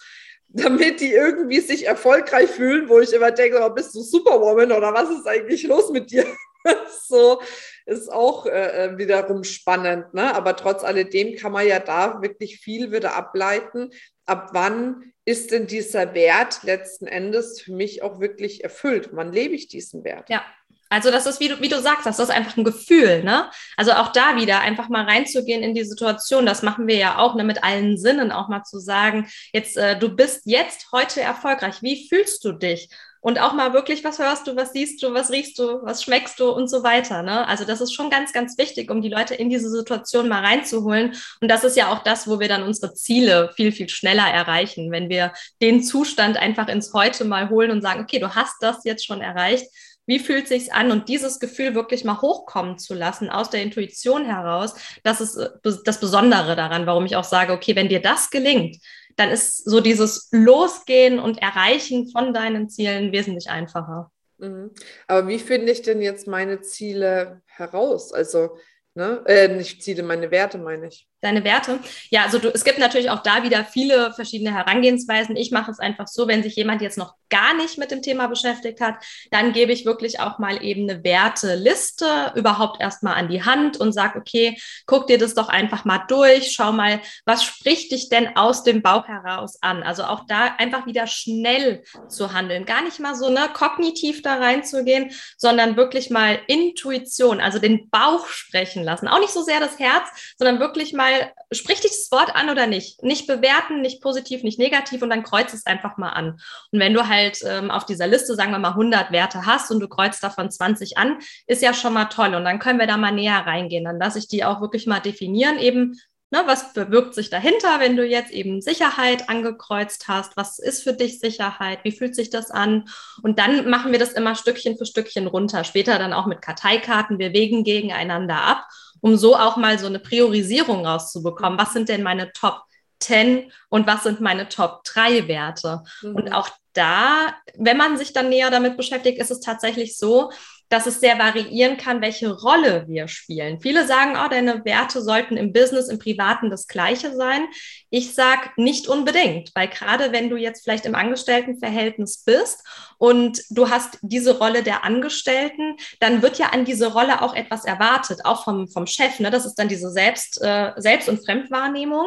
damit 0.49 0.99
die 0.99 1.11
irgendwie 1.11 1.59
sich 1.59 1.85
erfolgreich 1.85 2.49
fühlen, 2.49 2.89
wo 2.89 2.99
ich 2.99 3.13
immer 3.13 3.31
denke, 3.31 3.59
oh, 3.63 3.69
bist 3.69 3.93
du 3.93 4.01
Superwoman 4.01 4.71
oder 4.71 4.93
was 4.93 5.09
ist 5.09 5.27
eigentlich 5.27 5.63
los 5.63 5.91
mit 5.91 6.11
dir? 6.11 6.25
so 7.07 7.41
ist 7.85 8.11
auch 8.11 8.45
äh, 8.45 8.85
äh, 8.85 8.97
wiederum 8.97 9.43
spannend. 9.43 10.13
Ne? 10.13 10.33
Aber 10.35 10.55
trotz 10.55 10.83
alledem 10.83 11.35
kann 11.35 11.51
man 11.51 11.67
ja 11.67 11.79
da 11.79 12.21
wirklich 12.21 12.59
viel 12.59 12.91
wieder 12.91 13.15
ableiten. 13.15 13.91
Ab 14.25 14.49
wann 14.53 15.13
ist 15.25 15.51
denn 15.51 15.67
dieser 15.67 16.13
Wert 16.13 16.63
letzten 16.63 17.07
Endes 17.07 17.61
für 17.61 17.73
mich 17.73 18.01
auch 18.01 18.19
wirklich 18.19 18.63
erfüllt? 18.63 19.09
Wann 19.11 19.31
lebe 19.31 19.55
ich 19.55 19.67
diesen 19.67 20.03
Wert? 20.03 20.29
Ja, 20.29 20.43
also 20.89 21.11
das 21.11 21.27
ist, 21.27 21.39
wie 21.39 21.49
du, 21.49 21.61
wie 21.61 21.69
du 21.69 21.79
sagst, 21.79 22.05
das 22.05 22.19
ist 22.19 22.31
einfach 22.31 22.57
ein 22.57 22.63
Gefühl, 22.63 23.23
ne? 23.23 23.49
Also 23.77 23.91
auch 23.93 24.11
da 24.11 24.35
wieder 24.35 24.59
einfach 24.61 24.89
mal 24.89 25.05
reinzugehen 25.05 25.61
in 25.61 25.75
die 25.75 25.83
Situation, 25.83 26.45
das 26.45 26.63
machen 26.63 26.87
wir 26.87 26.95
ja 26.95 27.17
auch, 27.19 27.35
ne, 27.35 27.43
mit 27.43 27.63
allen 27.63 27.97
Sinnen 27.97 28.31
auch 28.31 28.47
mal 28.47 28.63
zu 28.63 28.79
sagen, 28.79 29.27
jetzt, 29.53 29.77
äh, 29.77 29.97
du 29.97 30.09
bist 30.09 30.41
jetzt 30.45 30.91
heute 30.91 31.21
erfolgreich, 31.21 31.81
wie 31.81 32.07
fühlst 32.09 32.43
du 32.43 32.53
dich? 32.53 32.89
Und 33.21 33.37
auch 33.39 33.51
mal 33.51 33.73
wirklich, 33.73 34.05
was 34.05 34.17
hörst 34.17 34.47
du, 34.47 34.55
was 34.55 34.71
siehst 34.71 35.03
du, 35.03 35.13
was 35.13 35.29
riechst 35.29 35.59
du, 35.59 35.83
was 35.83 36.03
schmeckst 36.03 36.39
du 36.39 36.51
und 36.51 36.69
so 36.69 36.83
weiter. 36.83 37.21
Ne? 37.21 37.45
Also 37.47 37.65
das 37.65 37.81
ist 37.81 37.93
schon 37.93 38.09
ganz, 38.09 38.31
ganz 38.31 38.57
wichtig, 38.57 38.89
um 38.89 39.01
die 39.01 39.09
Leute 39.09 39.35
in 39.35 39.49
diese 39.49 39.69
Situation 39.69 40.29
mal 40.29 40.41
reinzuholen. 40.41 41.13
Und 41.41 41.51
das 41.51 41.65
ist 41.65 41.75
ja 41.75 41.91
auch 41.91 41.99
das, 41.99 42.29
wo 42.29 42.39
wir 42.39 42.47
dann 42.47 42.63
unsere 42.63 42.93
Ziele 42.93 43.51
viel, 43.57 43.73
viel 43.73 43.89
schneller 43.89 44.23
erreichen, 44.23 44.89
wenn 44.91 45.09
wir 45.09 45.33
den 45.61 45.83
Zustand 45.83 46.37
einfach 46.37 46.69
ins 46.69 46.93
Heute 46.93 47.25
mal 47.25 47.49
holen 47.49 47.71
und 47.71 47.81
sagen, 47.81 48.01
okay, 48.01 48.19
du 48.19 48.35
hast 48.35 48.55
das 48.61 48.85
jetzt 48.85 49.05
schon 49.05 49.19
erreicht 49.19 49.67
wie 50.09 50.17
fühlt 50.17 50.47
sich's 50.47 50.69
an 50.69 50.91
und 50.91 51.07
dieses 51.07 51.39
Gefühl 51.39 51.75
wirklich 51.75 52.03
mal 52.03 52.19
hochkommen 52.19 52.79
zu 52.79 52.95
lassen 52.95 53.29
aus 53.29 53.51
der 53.51 53.61
Intuition 53.61 54.25
heraus, 54.25 54.73
das 55.03 55.21
ist 55.21 55.37
äh, 55.37 55.49
das 55.85 55.99
Besondere 55.99 56.55
daran, 56.55 56.87
warum 56.87 57.05
ich 57.05 57.15
auch 57.15 57.23
sage, 57.23 57.53
okay, 57.53 57.75
wenn 57.75 57.89
dir 57.89 58.01
das 58.01 58.31
gelingt, 58.31 58.77
dann 59.17 59.29
ist 59.29 59.69
so 59.69 59.81
dieses 59.81 60.29
Losgehen 60.31 61.19
und 61.19 61.41
Erreichen 61.41 62.09
von 62.09 62.33
deinen 62.33 62.69
Zielen 62.69 63.11
wesentlich 63.11 63.51
einfacher. 63.51 64.11
Mhm. 64.39 64.71
Aber 65.05 65.27
wie 65.27 65.37
finde 65.37 65.71
ich 65.71 65.83
denn 65.83 66.01
jetzt 66.01 66.25
meine 66.27 66.61
Ziele 66.61 67.41
heraus? 67.45 68.11
Also, 68.11 68.57
ne, 68.95 69.21
äh, 69.27 69.47
nicht 69.47 69.83
Ziele, 69.83 70.01
meine 70.01 70.31
Werte 70.31 70.57
meine 70.57 70.87
ich 70.87 71.08
deine 71.21 71.43
Werte. 71.43 71.79
Ja, 72.09 72.23
also 72.23 72.39
du, 72.39 72.49
es 72.53 72.63
gibt 72.63 72.79
natürlich 72.79 73.09
auch 73.09 73.23
da 73.23 73.43
wieder 73.43 73.65
viele 73.65 74.13
verschiedene 74.13 74.53
Herangehensweisen. 74.53 75.35
Ich 75.35 75.51
mache 75.51 75.71
es 75.71 75.79
einfach 75.79 76.07
so, 76.07 76.27
wenn 76.27 76.43
sich 76.43 76.55
jemand 76.55 76.81
jetzt 76.81 76.97
noch 76.97 77.15
gar 77.29 77.53
nicht 77.53 77.77
mit 77.77 77.91
dem 77.91 78.01
Thema 78.01 78.27
beschäftigt 78.27 78.81
hat, 78.81 78.95
dann 79.31 79.53
gebe 79.53 79.71
ich 79.71 79.85
wirklich 79.85 80.19
auch 80.19 80.39
mal 80.39 80.63
eben 80.63 80.89
eine 80.89 81.03
Werteliste 81.03 82.33
überhaupt 82.35 82.81
erstmal 82.81 83.15
an 83.15 83.29
die 83.29 83.43
Hand 83.43 83.77
und 83.77 83.91
sage, 83.91 84.19
okay, 84.19 84.57
guck 84.85 85.07
dir 85.07 85.17
das 85.17 85.35
doch 85.35 85.49
einfach 85.49 85.85
mal 85.85 85.99
durch, 86.07 86.51
schau 86.51 86.71
mal, 86.71 87.01
was 87.25 87.43
spricht 87.43 87.91
dich 87.91 88.09
denn 88.09 88.35
aus 88.35 88.63
dem 88.63 88.81
Bauch 88.81 89.07
heraus 89.07 89.61
an? 89.61 89.83
Also 89.83 90.03
auch 90.03 90.25
da 90.27 90.55
einfach 90.57 90.85
wieder 90.85 91.05
schnell 91.07 91.83
zu 92.07 92.33
handeln, 92.33 92.65
gar 92.65 92.81
nicht 92.81 92.99
mal 92.99 93.15
so 93.15 93.29
ne, 93.29 93.49
kognitiv 93.53 94.21
da 94.21 94.35
reinzugehen, 94.35 95.11
sondern 95.37 95.77
wirklich 95.77 96.09
mal 96.09 96.39
Intuition, 96.47 97.39
also 97.39 97.59
den 97.59 97.89
Bauch 97.89 98.27
sprechen 98.27 98.83
lassen. 98.83 99.07
Auch 99.07 99.19
nicht 99.19 99.33
so 99.33 99.43
sehr 99.43 99.59
das 99.59 99.77
Herz, 99.77 100.35
sondern 100.37 100.59
wirklich 100.59 100.93
mal 100.93 101.08
mal, 101.09 101.31
sprich 101.51 101.81
dich 101.81 101.91
das 101.91 102.11
Wort 102.11 102.35
an 102.35 102.49
oder 102.49 102.67
nicht? 102.67 103.03
Nicht 103.03 103.27
bewerten, 103.27 103.81
nicht 103.81 104.01
positiv, 104.01 104.43
nicht 104.43 104.59
negativ 104.59 105.01
und 105.01 105.09
dann 105.09 105.23
kreuz 105.23 105.53
es 105.53 105.65
einfach 105.65 105.97
mal 105.97 106.09
an. 106.09 106.39
Und 106.71 106.79
wenn 106.79 106.93
du 106.93 107.07
halt 107.07 107.39
ähm, 107.45 107.71
auf 107.71 107.85
dieser 107.85 108.07
Liste, 108.07 108.35
sagen 108.35 108.51
wir 108.51 108.59
mal, 108.59 108.69
100 108.69 109.11
Werte 109.11 109.45
hast 109.45 109.71
und 109.71 109.79
du 109.79 109.87
kreuzt 109.87 110.23
davon 110.23 110.51
20 110.51 110.97
an, 110.97 111.19
ist 111.47 111.61
ja 111.61 111.73
schon 111.73 111.93
mal 111.93 112.05
toll. 112.05 112.35
Und 112.35 112.45
dann 112.45 112.59
können 112.59 112.79
wir 112.79 112.87
da 112.87 112.97
mal 112.97 113.11
näher 113.11 113.45
reingehen. 113.45 113.85
Dann 113.85 113.99
lasse 113.99 114.19
ich 114.19 114.27
die 114.27 114.43
auch 114.43 114.61
wirklich 114.61 114.87
mal 114.87 114.99
definieren, 114.99 115.57
eben 115.57 115.99
Ne, 116.31 116.43
was 116.45 116.61
verbirgt 116.73 117.15
sich 117.15 117.31
dahinter, 117.31 117.79
wenn 117.79 117.97
du 117.97 118.05
jetzt 118.05 118.31
eben 118.31 118.61
Sicherheit 118.61 119.29
angekreuzt 119.29 120.07
hast? 120.07 120.37
Was 120.37 120.59
ist 120.59 120.83
für 120.83 120.93
dich 120.93 121.19
Sicherheit? 121.19 121.79
Wie 121.83 121.91
fühlt 121.91 122.15
sich 122.15 122.29
das 122.29 122.51
an? 122.51 122.85
Und 123.23 123.39
dann 123.39 123.67
machen 123.67 123.91
wir 123.91 123.97
das 123.97 124.13
immer 124.13 124.35
Stückchen 124.35 124.77
für 124.77 124.85
Stückchen 124.85 125.25
runter. 125.25 125.63
Später 125.63 125.97
dann 125.97 126.13
auch 126.13 126.27
mit 126.27 126.43
Karteikarten. 126.43 127.17
Wir 127.17 127.33
wägen 127.33 127.63
gegeneinander 127.63 128.35
ab 128.35 128.67
um 129.01 129.17
so 129.17 129.35
auch 129.35 129.57
mal 129.57 129.79
so 129.79 129.87
eine 129.87 129.99
Priorisierung 129.99 130.85
rauszubekommen. 130.85 131.59
Was 131.59 131.73
sind 131.73 131.89
denn 131.89 132.03
meine 132.03 132.31
Top 132.33 132.63
10 132.99 133.51
und 133.69 133.87
was 133.87 134.03
sind 134.03 134.21
meine 134.21 134.49
Top 134.49 134.83
3 134.83 135.27
Werte? 135.27 135.83
Mhm. 136.01 136.15
Und 136.15 136.33
auch 136.33 136.49
da, 136.73 137.33
wenn 137.55 137.77
man 137.77 137.97
sich 137.97 138.13
dann 138.13 138.29
näher 138.29 138.51
damit 138.51 138.77
beschäftigt, 138.77 139.19
ist 139.19 139.31
es 139.31 139.39
tatsächlich 139.39 139.97
so, 139.97 140.31
dass 140.69 140.85
es 140.85 140.99
sehr 140.99 141.17
variieren 141.17 141.77
kann, 141.77 142.01
welche 142.01 142.31
Rolle 142.31 142.85
wir 142.87 143.07
spielen. 143.07 143.59
Viele 143.59 143.85
sagen, 143.87 144.13
oh, 144.23 144.29
deine 144.29 144.63
Werte 144.65 145.01
sollten 145.01 145.35
im 145.35 145.51
Business, 145.51 145.89
im 145.89 145.99
Privaten 145.99 146.49
das 146.49 146.67
gleiche 146.67 147.15
sein. 147.15 147.47
Ich 147.89 148.13
sage 148.13 148.49
nicht 148.55 148.87
unbedingt, 148.87 149.51
weil 149.55 149.67
gerade 149.67 150.11
wenn 150.11 150.29
du 150.29 150.37
jetzt 150.37 150.63
vielleicht 150.63 150.85
im 150.85 150.95
Angestelltenverhältnis 150.95 152.23
bist 152.23 152.63
und 152.97 153.41
du 153.49 153.69
hast 153.69 153.97
diese 154.01 154.37
Rolle 154.37 154.61
der 154.61 154.83
Angestellten, 154.83 155.75
dann 155.99 156.21
wird 156.21 156.37
ja 156.37 156.47
an 156.47 156.65
diese 156.65 156.93
Rolle 156.93 157.21
auch 157.21 157.35
etwas 157.35 157.65
erwartet, 157.65 158.25
auch 158.25 158.43
vom, 158.43 158.67
vom 158.67 158.85
Chef. 158.85 159.19
Ne? 159.19 159.31
Das 159.31 159.45
ist 159.45 159.55
dann 159.55 159.67
diese 159.67 159.89
Selbst, 159.89 160.39
äh, 160.41 160.73
Selbst- 160.77 161.09
und 161.09 161.23
Fremdwahrnehmung. 161.25 162.05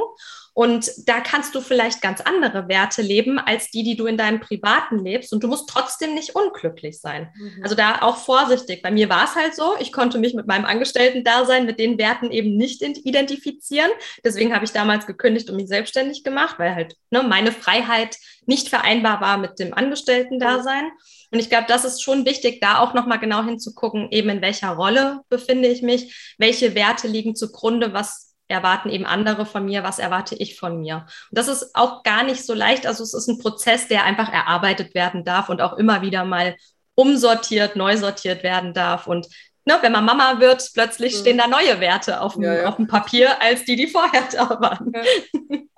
Und 0.54 0.90
da 1.06 1.20
kannst 1.20 1.54
du 1.54 1.62
vielleicht 1.62 2.02
ganz 2.02 2.20
andere 2.20 2.68
Werte 2.68 3.00
leben 3.00 3.38
als 3.38 3.70
die, 3.70 3.82
die 3.82 3.96
du 3.96 4.06
in 4.06 4.18
deinem 4.18 4.40
Privaten 4.40 4.98
lebst. 4.98 5.32
Und 5.32 5.42
du 5.42 5.48
musst 5.48 5.68
trotzdem 5.68 6.14
nicht 6.14 6.34
unglücklich 6.34 7.00
sein. 7.00 7.32
Mhm. 7.34 7.62
Also 7.62 7.74
da 7.74 8.02
auch 8.02 8.18
vorsichtig. 8.18 8.82
Bei 8.82 8.90
mir 8.90 9.08
war 9.08 9.24
es 9.24 9.34
halt 9.34 9.54
so, 9.54 9.74
ich 9.80 9.92
konnte 9.92 10.18
mich 10.18 10.34
mit 10.34 10.46
meinem 10.46 10.66
Angestellten-Dasein 10.66 11.64
mit 11.64 11.78
den 11.78 11.96
Werten 11.96 12.30
eben 12.30 12.56
nicht 12.56 12.82
identifizieren. 12.82 13.90
Deswegen 14.24 14.54
habe 14.54 14.66
ich 14.66 14.72
damals 14.72 15.06
gekündigt 15.06 15.48
und 15.48 15.56
mich 15.56 15.68
selbstständig 15.68 16.22
gemacht, 16.22 16.58
weil 16.58 16.74
halt 16.74 16.96
ne, 17.10 17.22
meine 17.22 17.52
Freiheit 17.52 18.18
nicht 18.44 18.68
vereinbar 18.68 19.22
war 19.22 19.38
mit 19.38 19.58
dem 19.58 19.72
Angestellten-Dasein. 19.72 20.90
Und 21.30 21.38
ich 21.38 21.48
glaube, 21.48 21.64
das 21.66 21.86
ist 21.86 22.02
schon 22.02 22.26
wichtig, 22.26 22.60
da 22.60 22.80
auch 22.80 22.92
nochmal 22.92 23.18
genau 23.18 23.42
hinzugucken, 23.42 24.08
eben 24.10 24.28
in 24.28 24.42
welcher 24.42 24.72
Rolle 24.72 25.20
befinde 25.30 25.68
ich 25.68 25.80
mich, 25.80 26.34
welche 26.36 26.74
Werte 26.74 27.08
liegen 27.08 27.34
zugrunde, 27.34 27.94
was 27.94 28.31
erwarten 28.52 28.88
eben 28.88 29.06
andere 29.06 29.46
von 29.46 29.64
mir, 29.64 29.82
was 29.82 29.98
erwarte 29.98 30.36
ich 30.36 30.58
von 30.58 30.80
mir. 30.80 31.06
Und 31.30 31.38
das 31.38 31.48
ist 31.48 31.74
auch 31.74 32.02
gar 32.02 32.22
nicht 32.22 32.44
so 32.44 32.54
leicht. 32.54 32.86
Also 32.86 33.02
es 33.02 33.14
ist 33.14 33.28
ein 33.28 33.38
Prozess, 33.38 33.88
der 33.88 34.04
einfach 34.04 34.32
erarbeitet 34.32 34.94
werden 34.94 35.24
darf 35.24 35.48
und 35.48 35.60
auch 35.60 35.76
immer 35.76 36.02
wieder 36.02 36.24
mal 36.24 36.56
umsortiert, 36.94 37.74
neu 37.74 37.96
sortiert 37.96 38.42
werden 38.42 38.74
darf. 38.74 39.06
Und 39.06 39.26
ne, 39.64 39.78
wenn 39.80 39.92
man 39.92 40.04
Mama 40.04 40.38
wird, 40.38 40.70
plötzlich 40.74 41.16
stehen 41.16 41.38
da 41.38 41.46
neue 41.48 41.80
Werte 41.80 42.20
auf 42.20 42.34
dem, 42.34 42.42
ja, 42.42 42.54
ja. 42.54 42.68
auf 42.68 42.76
dem 42.76 42.86
Papier 42.86 43.40
als 43.42 43.64
die, 43.64 43.76
die 43.76 43.88
vorher 43.88 44.22
da 44.30 44.48
waren. 44.60 44.92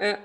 Ja, 0.00 0.18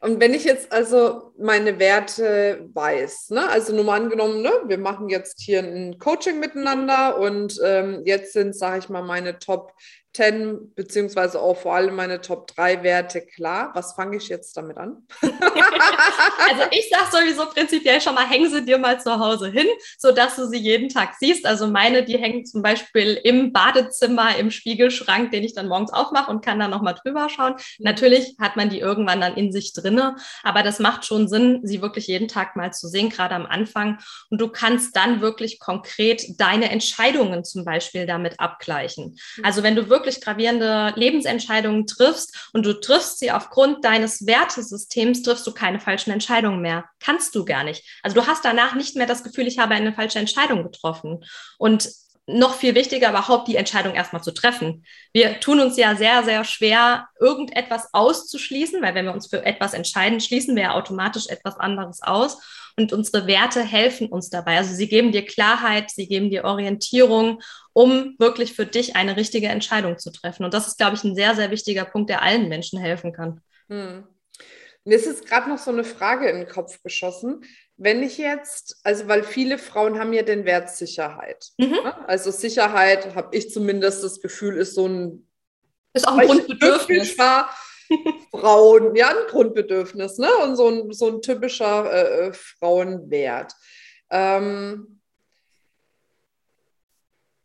und 0.00 0.20
wenn 0.20 0.32
ich 0.32 0.44
jetzt 0.44 0.70
also 0.72 1.32
meine 1.38 1.80
Werte 1.80 2.68
weiß, 2.72 3.30
ne? 3.30 3.48
also 3.48 3.74
nur 3.74 3.84
mal 3.84 4.00
angenommen, 4.00 4.42
ne? 4.42 4.52
wir 4.66 4.78
machen 4.78 5.08
jetzt 5.08 5.40
hier 5.40 5.60
ein 5.60 5.98
Coaching 5.98 6.38
miteinander 6.38 7.18
und 7.18 7.58
ähm, 7.64 8.02
jetzt 8.04 8.32
sind, 8.32 8.54
sage 8.54 8.78
ich 8.78 8.88
mal, 8.88 9.02
meine 9.02 9.40
Top 9.40 9.72
10 10.18 10.74
beziehungsweise 10.74 11.40
auch 11.40 11.56
vor 11.56 11.76
allem 11.76 11.94
meine 11.94 12.20
Top 12.20 12.48
3 12.48 12.82
Werte 12.82 13.20
klar. 13.20 13.70
Was 13.74 13.92
fange 13.92 14.16
ich 14.16 14.28
jetzt 14.28 14.56
damit 14.56 14.76
an? 14.76 15.06
also 15.22 16.62
ich 16.72 16.90
sage 16.90 17.06
sowieso 17.12 17.46
prinzipiell 17.46 18.00
schon 18.00 18.16
mal, 18.16 18.28
häng 18.28 18.48
sie 18.48 18.64
dir 18.64 18.78
mal 18.78 19.00
zu 19.00 19.16
Hause 19.20 19.48
hin, 19.48 19.68
sodass 19.96 20.34
du 20.34 20.46
sie 20.46 20.58
jeden 20.58 20.88
Tag 20.88 21.14
siehst. 21.20 21.46
Also 21.46 21.68
meine, 21.68 22.04
die 22.04 22.18
hängen 22.18 22.44
zum 22.44 22.62
Beispiel 22.62 23.20
im 23.22 23.52
Badezimmer, 23.52 24.36
im 24.36 24.50
Spiegelschrank, 24.50 25.30
den 25.30 25.44
ich 25.44 25.54
dann 25.54 25.68
morgens 25.68 25.92
aufmache 25.92 26.32
und 26.32 26.44
kann 26.44 26.58
dann 26.58 26.72
nochmal 26.72 26.96
drüber 27.00 27.28
schauen. 27.28 27.54
Natürlich 27.78 28.34
hat 28.40 28.56
man 28.56 28.70
die 28.70 28.80
irgendwann 28.80 29.20
dann 29.20 29.36
in 29.36 29.52
sich 29.52 29.72
drinne, 29.72 30.16
aber 30.42 30.64
das 30.64 30.80
macht 30.80 31.04
schon 31.04 31.28
Sinn, 31.28 31.60
sie 31.62 31.80
wirklich 31.80 32.08
jeden 32.08 32.26
Tag 32.26 32.56
mal 32.56 32.72
zu 32.72 32.88
sehen, 32.88 33.08
gerade 33.08 33.36
am 33.36 33.46
Anfang. 33.46 33.98
Und 34.30 34.40
du 34.40 34.48
kannst 34.48 34.96
dann 34.96 35.20
wirklich 35.20 35.60
konkret 35.60 36.40
deine 36.40 36.70
Entscheidungen 36.70 37.44
zum 37.44 37.64
Beispiel 37.64 38.04
damit 38.04 38.40
abgleichen. 38.40 39.16
Also 39.44 39.62
wenn 39.62 39.76
du 39.76 39.88
wirklich 39.88 40.07
wirklich 40.08 40.24
gravierende 40.24 40.92
Lebensentscheidungen 40.96 41.86
triffst 41.86 42.50
und 42.52 42.64
du 42.64 42.80
triffst 42.80 43.18
sie 43.18 43.30
aufgrund 43.30 43.84
deines 43.84 44.26
Wertesystems, 44.26 45.22
triffst 45.22 45.46
du 45.46 45.52
keine 45.52 45.80
falschen 45.80 46.10
Entscheidungen 46.10 46.62
mehr. 46.62 46.86
Kannst 46.98 47.34
du 47.34 47.44
gar 47.44 47.62
nicht. 47.62 47.84
Also 48.02 48.20
du 48.20 48.26
hast 48.26 48.44
danach 48.44 48.74
nicht 48.74 48.96
mehr 48.96 49.06
das 49.06 49.22
Gefühl, 49.22 49.46
ich 49.46 49.58
habe 49.58 49.74
eine 49.74 49.92
falsche 49.92 50.18
Entscheidung 50.18 50.62
getroffen. 50.62 51.24
Und 51.58 51.90
noch 52.26 52.54
viel 52.54 52.74
wichtiger, 52.74 53.08
überhaupt 53.08 53.48
die 53.48 53.56
Entscheidung 53.56 53.94
erstmal 53.94 54.22
zu 54.22 54.32
treffen. 54.32 54.84
Wir 55.12 55.40
tun 55.40 55.60
uns 55.60 55.78
ja 55.78 55.96
sehr, 55.96 56.22
sehr 56.24 56.44
schwer, 56.44 57.08
irgendetwas 57.18 57.88
auszuschließen, 57.92 58.82
weil 58.82 58.94
wenn 58.94 59.06
wir 59.06 59.14
uns 59.14 59.28
für 59.28 59.44
etwas 59.46 59.72
entscheiden, 59.72 60.20
schließen 60.20 60.54
wir 60.54 60.64
ja 60.64 60.74
automatisch 60.74 61.28
etwas 61.28 61.58
anderes 61.58 62.02
aus. 62.02 62.38
Und 62.76 62.92
unsere 62.92 63.26
Werte 63.26 63.62
helfen 63.62 64.08
uns 64.08 64.30
dabei. 64.30 64.58
Also 64.58 64.74
sie 64.74 64.88
geben 64.88 65.10
dir 65.10 65.24
Klarheit, 65.24 65.90
sie 65.90 66.06
geben 66.06 66.30
dir 66.30 66.44
Orientierung, 66.44 67.40
um 67.78 68.16
wirklich 68.18 68.54
für 68.54 68.66
dich 68.66 68.96
eine 68.96 69.16
richtige 69.16 69.46
Entscheidung 69.46 69.98
zu 69.98 70.10
treffen. 70.10 70.44
Und 70.44 70.52
das 70.52 70.66
ist, 70.66 70.78
glaube 70.78 70.96
ich, 70.96 71.04
ein 71.04 71.14
sehr, 71.14 71.36
sehr 71.36 71.52
wichtiger 71.52 71.84
Punkt, 71.84 72.10
der 72.10 72.22
allen 72.22 72.48
Menschen 72.48 72.80
helfen 72.80 73.12
kann. 73.12 73.40
Hm. 73.68 74.04
Mir 74.82 74.96
ist 74.96 75.06
jetzt 75.06 75.26
gerade 75.26 75.48
noch 75.48 75.58
so 75.58 75.70
eine 75.70 75.84
Frage 75.84 76.28
in 76.28 76.38
den 76.38 76.48
Kopf 76.48 76.82
geschossen. 76.82 77.44
Wenn 77.76 78.02
ich 78.02 78.18
jetzt, 78.18 78.80
also 78.82 79.06
weil 79.06 79.22
viele 79.22 79.58
Frauen 79.58 80.00
haben 80.00 80.12
ja 80.12 80.24
den 80.24 80.44
Wert 80.44 80.70
Sicherheit. 80.70 81.50
Mhm. 81.56 81.70
Ne? 81.70 82.08
Also 82.08 82.32
Sicherheit, 82.32 83.14
habe 83.14 83.36
ich 83.36 83.52
zumindest 83.52 84.02
das 84.02 84.20
Gefühl, 84.20 84.56
ist 84.56 84.74
so 84.74 84.88
ein 84.88 85.28
ist 85.92 86.08
auch 86.08 86.18
ein 86.18 86.26
Grundbedürfnis. 86.26 87.16
War, 87.16 87.48
Frauen, 88.32 88.96
ja, 88.96 89.10
ein 89.10 89.28
Grundbedürfnis, 89.28 90.18
ne? 90.18 90.28
Und 90.42 90.56
so 90.56 90.68
ein, 90.68 90.92
so 90.92 91.06
ein 91.06 91.22
typischer 91.22 91.92
äh, 91.92 92.26
äh 92.26 92.32
Frauenwert. 92.32 93.52
Ähm, 94.10 94.97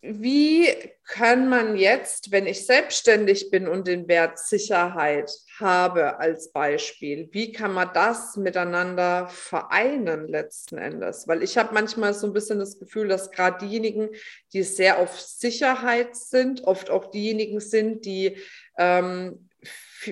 wie 0.06 0.68
kann 1.06 1.48
man 1.48 1.78
jetzt, 1.78 2.32
wenn 2.32 2.46
ich 2.46 2.66
selbstständig 2.66 3.50
bin 3.52 3.70
und 3.70 3.88
den 3.88 4.10
Wert 4.10 4.38
Sicherheit 4.38 5.32
habe 5.58 6.20
als 6.20 6.52
Beispiel, 6.52 7.30
wie 7.32 7.54
kann 7.54 7.74
man 7.74 7.90
das 7.94 8.36
miteinander 8.36 9.30
vereinen 9.30 10.28
letzten 10.28 10.78
Endes? 10.78 11.26
Weil 11.30 11.42
ich 11.42 11.58
habe 11.58 11.74
manchmal 11.74 12.14
so 12.14 12.28
ein 12.28 12.34
bisschen 12.34 12.60
das 12.60 12.80
Gefühl, 12.80 13.08
dass 13.08 13.32
gerade 13.32 13.66
diejenigen, 13.66 14.10
die 14.52 14.64
sehr 14.64 15.00
auf 15.00 15.22
Sicherheit 15.22 16.18
sind, 16.18 16.66
oft 16.66 16.90
auch 16.90 17.10
diejenigen 17.10 17.62
sind, 17.62 18.04
die 18.04 18.38
ähm, 18.78 19.48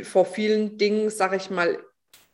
vor 0.03 0.24
vielen 0.25 0.77
Dingen, 0.77 1.10
sage 1.10 1.36
ich 1.36 1.50
mal, 1.50 1.83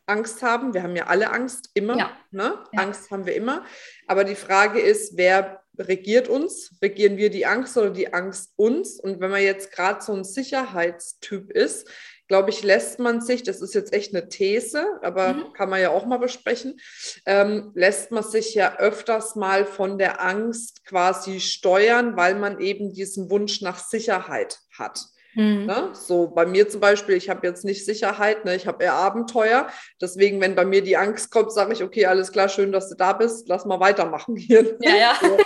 Angst 0.06 0.42
haben. 0.42 0.74
Wir 0.74 0.84
haben 0.84 0.94
ja 0.94 1.06
alle 1.06 1.32
Angst, 1.32 1.70
immer. 1.74 1.98
Ja. 1.98 2.16
Ne? 2.30 2.56
Ja. 2.72 2.82
Angst 2.82 3.10
haben 3.10 3.26
wir 3.26 3.34
immer. 3.34 3.64
Aber 4.06 4.22
die 4.22 4.36
Frage 4.36 4.80
ist, 4.80 5.16
wer 5.16 5.62
regiert 5.78 6.28
uns? 6.28 6.74
Regieren 6.82 7.16
wir 7.16 7.30
die 7.30 7.46
Angst 7.46 7.76
oder 7.76 7.90
die 7.90 8.12
Angst 8.12 8.52
uns? 8.56 9.00
Und 9.00 9.20
wenn 9.20 9.30
man 9.30 9.42
jetzt 9.42 9.72
gerade 9.72 10.02
so 10.02 10.12
ein 10.12 10.24
Sicherheitstyp 10.24 11.50
ist, 11.50 11.88
glaube 12.28 12.50
ich, 12.50 12.62
lässt 12.62 12.98
man 12.98 13.20
sich, 13.20 13.42
das 13.42 13.62
ist 13.62 13.74
jetzt 13.74 13.92
echt 13.92 14.14
eine 14.14 14.28
These, 14.28 14.86
aber 15.02 15.32
mhm. 15.32 15.52
kann 15.54 15.70
man 15.70 15.80
ja 15.80 15.90
auch 15.90 16.04
mal 16.04 16.18
besprechen, 16.18 16.78
ähm, 17.24 17.72
lässt 17.74 18.12
man 18.12 18.22
sich 18.22 18.54
ja 18.54 18.78
öfters 18.78 19.34
mal 19.34 19.64
von 19.64 19.98
der 19.98 20.22
Angst 20.22 20.84
quasi 20.84 21.40
steuern, 21.40 22.16
weil 22.16 22.34
man 22.34 22.60
eben 22.60 22.92
diesen 22.92 23.30
Wunsch 23.30 23.62
nach 23.62 23.78
Sicherheit 23.78 24.58
hat. 24.78 25.06
Mhm. 25.38 25.66
Ne? 25.66 25.90
So 25.92 26.26
bei 26.26 26.46
mir 26.46 26.68
zum 26.68 26.80
Beispiel, 26.80 27.14
ich 27.14 27.30
habe 27.30 27.46
jetzt 27.46 27.64
nicht 27.64 27.84
Sicherheit, 27.84 28.44
ne? 28.44 28.56
ich 28.56 28.66
habe 28.66 28.82
eher 28.82 28.94
Abenteuer. 28.94 29.68
Deswegen, 30.00 30.40
wenn 30.40 30.56
bei 30.56 30.64
mir 30.64 30.82
die 30.82 30.96
Angst 30.96 31.30
kommt, 31.30 31.52
sage 31.52 31.72
ich, 31.72 31.84
okay, 31.84 32.06
alles 32.06 32.32
klar, 32.32 32.48
schön, 32.48 32.72
dass 32.72 32.88
du 32.88 32.96
da 32.96 33.12
bist, 33.12 33.48
lass 33.48 33.64
mal 33.64 33.78
weitermachen 33.78 34.34
hier. 34.36 34.76
Ja, 34.80 34.96
ja. 34.96 35.16
So. 35.20 35.38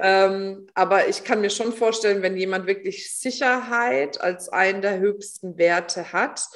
ähm, 0.00 0.66
aber 0.74 1.08
ich 1.08 1.24
kann 1.24 1.40
mir 1.40 1.48
schon 1.48 1.72
vorstellen, 1.72 2.20
wenn 2.20 2.36
jemand 2.36 2.66
wirklich 2.66 3.18
Sicherheit 3.18 4.20
als 4.20 4.50
einen 4.50 4.82
der 4.82 4.98
höchsten 4.98 5.56
Werte 5.56 6.12
hat, 6.12 6.46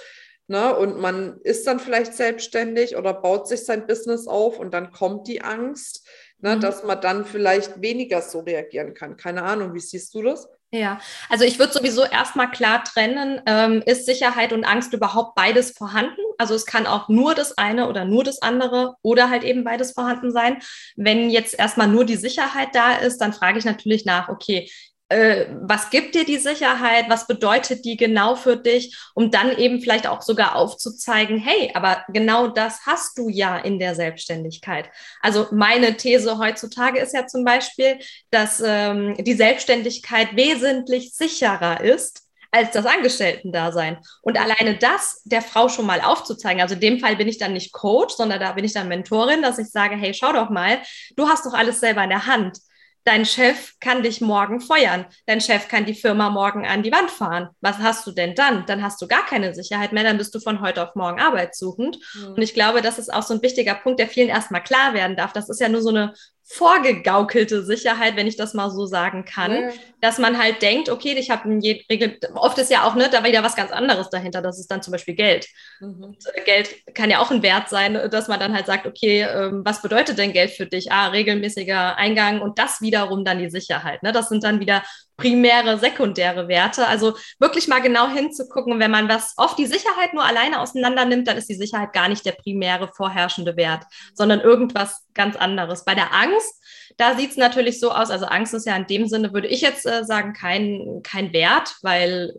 Ne, 0.48 0.76
und 0.76 0.98
man 0.98 1.40
ist 1.44 1.66
dann 1.68 1.78
vielleicht 1.78 2.14
selbstständig 2.14 2.96
oder 2.96 3.14
baut 3.14 3.46
sich 3.48 3.64
sein 3.64 3.86
Business 3.86 4.26
auf 4.26 4.58
und 4.58 4.74
dann 4.74 4.90
kommt 4.90 5.28
die 5.28 5.40
Angst, 5.40 6.06
ne, 6.40 6.56
mhm. 6.56 6.60
dass 6.60 6.82
man 6.82 7.00
dann 7.00 7.24
vielleicht 7.24 7.80
weniger 7.80 8.20
so 8.20 8.40
reagieren 8.40 8.92
kann. 8.92 9.16
Keine 9.16 9.44
Ahnung, 9.44 9.72
wie 9.72 9.80
siehst 9.80 10.12
du 10.14 10.20
das? 10.20 10.48
Ja, 10.74 11.00
also 11.28 11.44
ich 11.44 11.58
würde 11.58 11.74
sowieso 11.74 12.02
erstmal 12.02 12.50
klar 12.50 12.82
trennen, 12.82 13.42
ähm, 13.44 13.82
ist 13.84 14.06
Sicherheit 14.06 14.54
und 14.54 14.64
Angst 14.64 14.94
überhaupt 14.94 15.34
beides 15.34 15.72
vorhanden? 15.76 16.22
Also 16.38 16.54
es 16.54 16.64
kann 16.64 16.86
auch 16.86 17.10
nur 17.10 17.34
das 17.34 17.58
eine 17.58 17.90
oder 17.90 18.06
nur 18.06 18.24
das 18.24 18.40
andere 18.40 18.94
oder 19.02 19.28
halt 19.28 19.44
eben 19.44 19.64
beides 19.64 19.92
vorhanden 19.92 20.30
sein. 20.32 20.62
Wenn 20.96 21.28
jetzt 21.28 21.58
erstmal 21.58 21.88
nur 21.88 22.06
die 22.06 22.16
Sicherheit 22.16 22.70
da 22.72 22.94
ist, 22.96 23.18
dann 23.18 23.34
frage 23.34 23.58
ich 23.58 23.66
natürlich 23.66 24.06
nach, 24.06 24.30
okay, 24.30 24.70
äh, 25.12 25.46
was 25.60 25.90
gibt 25.90 26.14
dir 26.14 26.24
die 26.24 26.38
Sicherheit, 26.38 27.06
was 27.08 27.26
bedeutet 27.26 27.84
die 27.84 27.96
genau 27.96 28.34
für 28.34 28.56
dich, 28.56 28.96
um 29.14 29.30
dann 29.30 29.56
eben 29.56 29.80
vielleicht 29.80 30.06
auch 30.06 30.22
sogar 30.22 30.56
aufzuzeigen, 30.56 31.38
hey, 31.38 31.70
aber 31.74 32.04
genau 32.08 32.48
das 32.48 32.86
hast 32.86 33.18
du 33.18 33.28
ja 33.28 33.58
in 33.58 33.78
der 33.78 33.94
Selbstständigkeit. 33.94 34.90
Also 35.20 35.46
meine 35.52 35.96
These 35.96 36.38
heutzutage 36.38 36.98
ist 36.98 37.14
ja 37.14 37.26
zum 37.26 37.44
Beispiel, 37.44 37.98
dass 38.30 38.62
ähm, 38.64 39.14
die 39.18 39.34
Selbstständigkeit 39.34 40.34
wesentlich 40.34 41.14
sicherer 41.14 41.82
ist 41.82 42.22
als 42.50 42.72
das 42.72 42.84
Angestellten-Dasein. 42.86 43.98
Und 44.20 44.38
alleine 44.38 44.76
das 44.76 45.22
der 45.24 45.42
Frau 45.42 45.68
schon 45.68 45.86
mal 45.86 46.00
aufzuzeigen, 46.00 46.60
also 46.60 46.74
in 46.74 46.80
dem 46.80 47.00
Fall 47.00 47.16
bin 47.16 47.28
ich 47.28 47.38
dann 47.38 47.54
nicht 47.54 47.72
Coach, 47.72 48.14
sondern 48.14 48.40
da 48.40 48.52
bin 48.52 48.64
ich 48.64 48.74
dann 48.74 48.88
Mentorin, 48.88 49.42
dass 49.42 49.58
ich 49.58 49.70
sage, 49.70 49.96
hey, 49.96 50.12
schau 50.14 50.32
doch 50.32 50.50
mal, 50.50 50.80
du 51.16 51.28
hast 51.28 51.46
doch 51.46 51.54
alles 51.54 51.80
selber 51.80 52.04
in 52.04 52.10
der 52.10 52.26
Hand. 52.26 52.58
Dein 53.04 53.24
Chef 53.24 53.72
kann 53.80 54.02
dich 54.02 54.20
morgen 54.20 54.60
feuern. 54.60 55.06
Dein 55.26 55.40
Chef 55.40 55.68
kann 55.68 55.84
die 55.84 55.94
Firma 55.94 56.30
morgen 56.30 56.66
an 56.66 56.82
die 56.82 56.92
Wand 56.92 57.10
fahren. 57.10 57.48
Was 57.60 57.78
hast 57.78 58.06
du 58.06 58.12
denn 58.12 58.34
dann? 58.34 58.64
Dann 58.66 58.82
hast 58.82 59.02
du 59.02 59.08
gar 59.08 59.26
keine 59.26 59.54
Sicherheit 59.54 59.92
mehr. 59.92 60.04
Dann 60.04 60.18
bist 60.18 60.34
du 60.34 60.40
von 60.40 60.60
heute 60.60 60.86
auf 60.86 60.94
morgen 60.94 61.20
arbeitssuchend. 61.20 61.98
Mhm. 62.14 62.34
Und 62.34 62.42
ich 62.42 62.54
glaube, 62.54 62.80
das 62.80 62.98
ist 62.98 63.12
auch 63.12 63.24
so 63.24 63.34
ein 63.34 63.42
wichtiger 63.42 63.74
Punkt, 63.74 63.98
der 63.98 64.08
vielen 64.08 64.28
erstmal 64.28 64.62
klar 64.62 64.94
werden 64.94 65.16
darf. 65.16 65.32
Das 65.32 65.48
ist 65.48 65.60
ja 65.60 65.68
nur 65.68 65.82
so 65.82 65.88
eine 65.88 66.14
vorgegaukelte 66.54 67.64
Sicherheit, 67.64 68.14
wenn 68.16 68.26
ich 68.26 68.36
das 68.36 68.52
mal 68.52 68.70
so 68.70 68.84
sagen 68.84 69.24
kann, 69.24 69.52
ja. 69.52 69.70
dass 70.02 70.18
man 70.18 70.38
halt 70.38 70.60
denkt, 70.60 70.90
okay, 70.90 71.14
ich 71.18 71.30
habe 71.30 71.48
Regel, 71.48 72.18
oft 72.34 72.58
ist 72.58 72.70
ja 72.70 72.84
auch 72.84 72.94
ne, 72.94 73.08
da 73.10 73.24
wieder 73.24 73.42
was 73.42 73.56
ganz 73.56 73.72
anderes 73.72 74.10
dahinter, 74.10 74.42
das 74.42 74.58
ist 74.58 74.70
dann 74.70 74.82
zum 74.82 74.92
Beispiel 74.92 75.14
Geld. 75.14 75.48
Mhm. 75.80 76.14
Äh, 76.34 76.42
Geld 76.42 76.94
kann 76.94 77.08
ja 77.08 77.20
auch 77.20 77.30
ein 77.30 77.42
Wert 77.42 77.70
sein, 77.70 77.94
dass 78.10 78.28
man 78.28 78.38
dann 78.38 78.54
halt 78.54 78.66
sagt, 78.66 78.86
okay, 78.86 79.22
ähm, 79.22 79.62
was 79.64 79.80
bedeutet 79.80 80.18
denn 80.18 80.34
Geld 80.34 80.50
für 80.50 80.66
dich? 80.66 80.92
Ah, 80.92 81.08
regelmäßiger 81.08 81.96
Eingang 81.96 82.42
und 82.42 82.58
das 82.58 82.82
wiederum 82.82 83.24
dann 83.24 83.38
die 83.38 83.50
Sicherheit. 83.50 84.02
Ne? 84.02 84.12
Das 84.12 84.28
sind 84.28 84.44
dann 84.44 84.60
wieder 84.60 84.82
primäre, 85.16 85.78
sekundäre 85.78 86.48
Werte. 86.48 86.86
Also 86.86 87.16
wirklich 87.38 87.68
mal 87.68 87.80
genau 87.80 88.08
hinzugucken, 88.08 88.80
wenn 88.80 88.90
man 88.90 89.08
was 89.08 89.34
oft 89.36 89.58
die 89.58 89.66
Sicherheit 89.66 90.14
nur 90.14 90.24
alleine 90.24 90.60
auseinander 90.60 91.04
nimmt, 91.04 91.28
dann 91.28 91.36
ist 91.36 91.48
die 91.48 91.54
Sicherheit 91.54 91.92
gar 91.92 92.08
nicht 92.08 92.24
der 92.24 92.32
primäre 92.32 92.88
vorherrschende 92.88 93.56
Wert, 93.56 93.84
sondern 94.14 94.40
irgendwas 94.40 95.04
ganz 95.14 95.36
anderes. 95.36 95.84
Bei 95.84 95.94
der 95.94 96.12
Angst 96.12 96.62
da 96.96 97.16
sieht 97.16 97.30
es 97.30 97.36
natürlich 97.36 97.80
so 97.80 97.90
aus, 97.90 98.10
also 98.10 98.26
Angst 98.26 98.54
ist 98.54 98.66
ja 98.66 98.76
in 98.76 98.86
dem 98.86 99.06
Sinne, 99.08 99.32
würde 99.32 99.48
ich 99.48 99.60
jetzt 99.60 99.86
äh, 99.86 100.04
sagen, 100.04 100.32
kein, 100.32 101.00
kein 101.02 101.32
Wert, 101.32 101.76
weil 101.82 102.32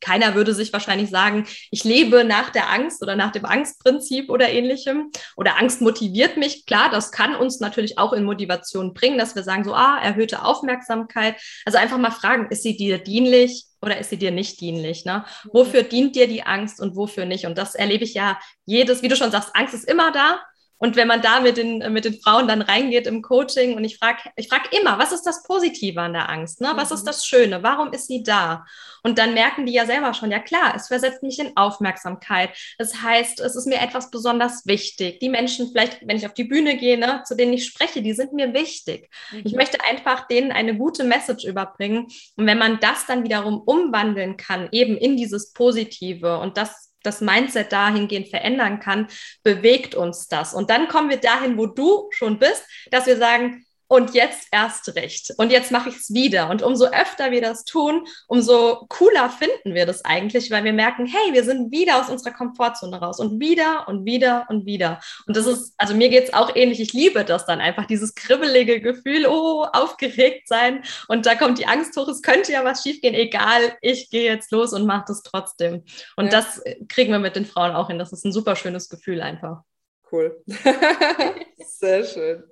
keiner 0.00 0.34
würde 0.34 0.54
sich 0.54 0.72
wahrscheinlich 0.72 1.10
sagen, 1.10 1.46
ich 1.70 1.84
lebe 1.84 2.24
nach 2.24 2.50
der 2.50 2.70
Angst 2.70 3.02
oder 3.02 3.16
nach 3.16 3.32
dem 3.32 3.44
Angstprinzip 3.44 4.30
oder 4.30 4.50
ähnlichem. 4.50 5.10
Oder 5.36 5.58
Angst 5.58 5.80
motiviert 5.80 6.36
mich. 6.36 6.66
Klar, 6.66 6.90
das 6.90 7.12
kann 7.12 7.34
uns 7.34 7.60
natürlich 7.60 7.98
auch 7.98 8.12
in 8.12 8.24
Motivation 8.24 8.94
bringen, 8.94 9.18
dass 9.18 9.34
wir 9.34 9.42
sagen, 9.42 9.64
so, 9.64 9.74
ah, 9.74 9.98
erhöhte 10.02 10.44
Aufmerksamkeit. 10.44 11.36
Also 11.64 11.78
einfach 11.78 11.98
mal 11.98 12.10
fragen, 12.10 12.48
ist 12.50 12.62
sie 12.62 12.76
dir 12.76 12.98
dienlich? 12.98 13.66
oder 13.82 13.98
ist 13.98 14.10
sie 14.10 14.18
dir 14.18 14.30
nicht 14.30 14.60
dienlich? 14.60 15.04
Ne? 15.04 15.24
Wofür 15.52 15.82
dient 15.82 16.14
dir 16.14 16.28
die 16.28 16.42
Angst 16.42 16.80
und 16.80 16.96
wofür 16.96 17.24
nicht? 17.24 17.46
Und 17.46 17.56
das 17.56 17.74
erlebe 17.74 18.04
ich 18.04 18.14
ja 18.14 18.38
jedes, 18.66 19.02
wie 19.02 19.08
du 19.08 19.16
schon 19.16 19.30
sagst, 19.30 19.50
Angst 19.54 19.74
ist 19.74 19.88
immer 19.88 20.12
da, 20.12 20.40
und 20.80 20.96
wenn 20.96 21.06
man 21.06 21.20
da 21.20 21.40
mit 21.40 21.58
den, 21.58 21.92
mit 21.92 22.06
den 22.06 22.18
Frauen 22.20 22.48
dann 22.48 22.62
reingeht 22.62 23.06
im 23.06 23.20
Coaching 23.20 23.76
und 23.76 23.84
ich 23.84 23.98
frage 23.98 24.30
ich 24.36 24.48
frag 24.48 24.72
immer, 24.72 24.98
was 24.98 25.12
ist 25.12 25.24
das 25.24 25.42
Positive 25.42 26.00
an 26.00 26.14
der 26.14 26.30
Angst? 26.30 26.62
Ne? 26.62 26.72
Was 26.74 26.88
mhm. 26.88 26.96
ist 26.96 27.06
das 27.06 27.26
Schöne? 27.26 27.62
Warum 27.62 27.92
ist 27.92 28.08
sie 28.08 28.22
da? 28.22 28.64
Und 29.02 29.18
dann 29.18 29.34
merken 29.34 29.66
die 29.66 29.74
ja 29.74 29.84
selber 29.84 30.14
schon, 30.14 30.30
ja 30.30 30.38
klar, 30.38 30.72
es 30.74 30.88
versetzt 30.88 31.22
mich 31.22 31.38
in 31.38 31.54
Aufmerksamkeit. 31.54 32.50
Das 32.78 33.02
heißt, 33.02 33.40
es 33.40 33.56
ist 33.56 33.66
mir 33.66 33.78
etwas 33.80 34.10
besonders 34.10 34.64
wichtig. 34.64 35.20
Die 35.20 35.28
Menschen, 35.28 35.68
vielleicht, 35.70 36.00
wenn 36.08 36.16
ich 36.16 36.24
auf 36.24 36.34
die 36.34 36.44
Bühne 36.44 36.78
gehe, 36.78 36.96
ne, 36.96 37.22
zu 37.26 37.36
denen 37.36 37.52
ich 37.52 37.66
spreche, 37.66 38.00
die 38.00 38.14
sind 38.14 38.32
mir 38.32 38.54
wichtig. 38.54 39.10
Mhm. 39.32 39.42
Ich 39.44 39.52
möchte 39.52 39.84
einfach 39.84 40.28
denen 40.28 40.50
eine 40.50 40.74
gute 40.78 41.04
Message 41.04 41.44
überbringen. 41.44 42.06
Und 42.36 42.46
wenn 42.46 42.58
man 42.58 42.80
das 42.80 43.04
dann 43.04 43.22
wiederum 43.22 43.60
umwandeln 43.60 44.38
kann, 44.38 44.68
eben 44.72 44.96
in 44.96 45.18
dieses 45.18 45.52
Positive 45.52 46.38
und 46.38 46.56
das 46.56 46.89
das 47.02 47.20
Mindset 47.20 47.72
dahingehend 47.72 48.28
verändern 48.28 48.80
kann, 48.80 49.08
bewegt 49.42 49.94
uns 49.94 50.28
das. 50.28 50.54
Und 50.54 50.70
dann 50.70 50.88
kommen 50.88 51.10
wir 51.10 51.18
dahin, 51.18 51.56
wo 51.56 51.66
du 51.66 52.08
schon 52.10 52.38
bist, 52.38 52.64
dass 52.90 53.06
wir 53.06 53.16
sagen, 53.16 53.64
und 53.90 54.14
jetzt 54.14 54.46
erst 54.52 54.94
recht. 54.94 55.32
Und 55.36 55.50
jetzt 55.50 55.72
mache 55.72 55.88
ich 55.88 55.96
es 55.96 56.14
wieder. 56.14 56.48
Und 56.48 56.62
umso 56.62 56.86
öfter 56.86 57.32
wir 57.32 57.40
das 57.40 57.64
tun, 57.64 58.06
umso 58.28 58.86
cooler 58.88 59.28
finden 59.28 59.74
wir 59.74 59.84
das 59.84 60.04
eigentlich, 60.04 60.48
weil 60.52 60.62
wir 60.62 60.72
merken, 60.72 61.06
hey, 61.06 61.32
wir 61.32 61.42
sind 61.42 61.72
wieder 61.72 62.00
aus 62.00 62.08
unserer 62.08 62.32
Komfortzone 62.32 63.00
raus 63.00 63.18
und 63.18 63.40
wieder 63.40 63.88
und 63.88 64.04
wieder 64.04 64.46
und 64.48 64.64
wieder. 64.64 65.00
Und 65.26 65.36
das 65.36 65.46
ist, 65.46 65.74
also 65.76 65.96
mir 65.96 66.08
geht 66.08 66.28
es 66.28 66.32
auch 66.32 66.54
ähnlich. 66.54 66.78
Ich 66.78 66.92
liebe 66.92 67.24
das 67.24 67.46
dann 67.46 67.60
einfach, 67.60 67.84
dieses 67.84 68.14
kribbelige 68.14 68.80
Gefühl, 68.80 69.26
oh, 69.26 69.66
aufgeregt 69.72 70.46
sein. 70.46 70.84
Und 71.08 71.26
da 71.26 71.34
kommt 71.34 71.58
die 71.58 71.66
Angst 71.66 71.96
hoch, 71.96 72.06
es 72.06 72.22
könnte 72.22 72.52
ja 72.52 72.64
was 72.64 72.84
schiefgehen, 72.84 73.14
egal, 73.14 73.76
ich 73.80 74.08
gehe 74.08 74.30
jetzt 74.30 74.52
los 74.52 74.72
und 74.72 74.86
mache 74.86 75.06
das 75.08 75.24
trotzdem. 75.24 75.82
Und 76.14 76.26
ja. 76.26 76.30
das 76.30 76.62
kriegen 76.88 77.10
wir 77.10 77.18
mit 77.18 77.34
den 77.34 77.44
Frauen 77.44 77.72
auch 77.72 77.88
hin. 77.88 77.98
Das 77.98 78.12
ist 78.12 78.24
ein 78.24 78.32
super 78.32 78.54
schönes 78.54 78.88
Gefühl 78.88 79.20
einfach. 79.20 79.64
Cool. 80.12 80.42
Sehr 81.66 82.04
schön. 82.04 82.44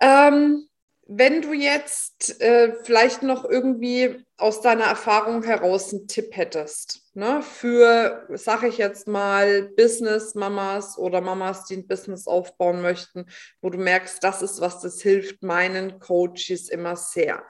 Ähm, 0.00 0.66
wenn 1.12 1.42
du 1.42 1.52
jetzt 1.52 2.40
äh, 2.40 2.72
vielleicht 2.84 3.24
noch 3.24 3.44
irgendwie 3.44 4.24
aus 4.36 4.60
deiner 4.60 4.84
Erfahrung 4.84 5.42
heraus 5.42 5.92
einen 5.92 6.06
Tipp 6.06 6.36
hättest, 6.36 7.02
ne, 7.14 7.42
für, 7.42 8.28
sage 8.34 8.68
ich 8.68 8.78
jetzt 8.78 9.08
mal, 9.08 9.70
Business-Mamas 9.76 10.98
oder 10.98 11.20
Mamas, 11.20 11.64
die 11.64 11.78
ein 11.78 11.88
Business 11.88 12.28
aufbauen 12.28 12.80
möchten, 12.80 13.26
wo 13.60 13.70
du 13.70 13.78
merkst, 13.78 14.22
das 14.22 14.40
ist 14.40 14.60
was, 14.60 14.80
das 14.80 15.02
hilft 15.02 15.42
meinen 15.42 15.98
Coaches 15.98 16.68
immer 16.68 16.94
sehr. 16.94 17.42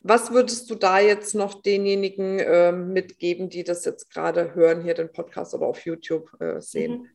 Was 0.00 0.32
würdest 0.32 0.68
du 0.68 0.74
da 0.74 0.98
jetzt 0.98 1.36
noch 1.36 1.62
denjenigen 1.62 2.40
äh, 2.40 2.72
mitgeben, 2.72 3.50
die 3.50 3.62
das 3.62 3.84
jetzt 3.84 4.10
gerade 4.10 4.54
hören, 4.56 4.82
hier 4.82 4.94
den 4.94 5.12
Podcast 5.12 5.54
oder 5.54 5.66
auf 5.66 5.84
YouTube 5.84 6.28
äh, 6.40 6.60
sehen? 6.60 7.02
Mhm. 7.02 7.08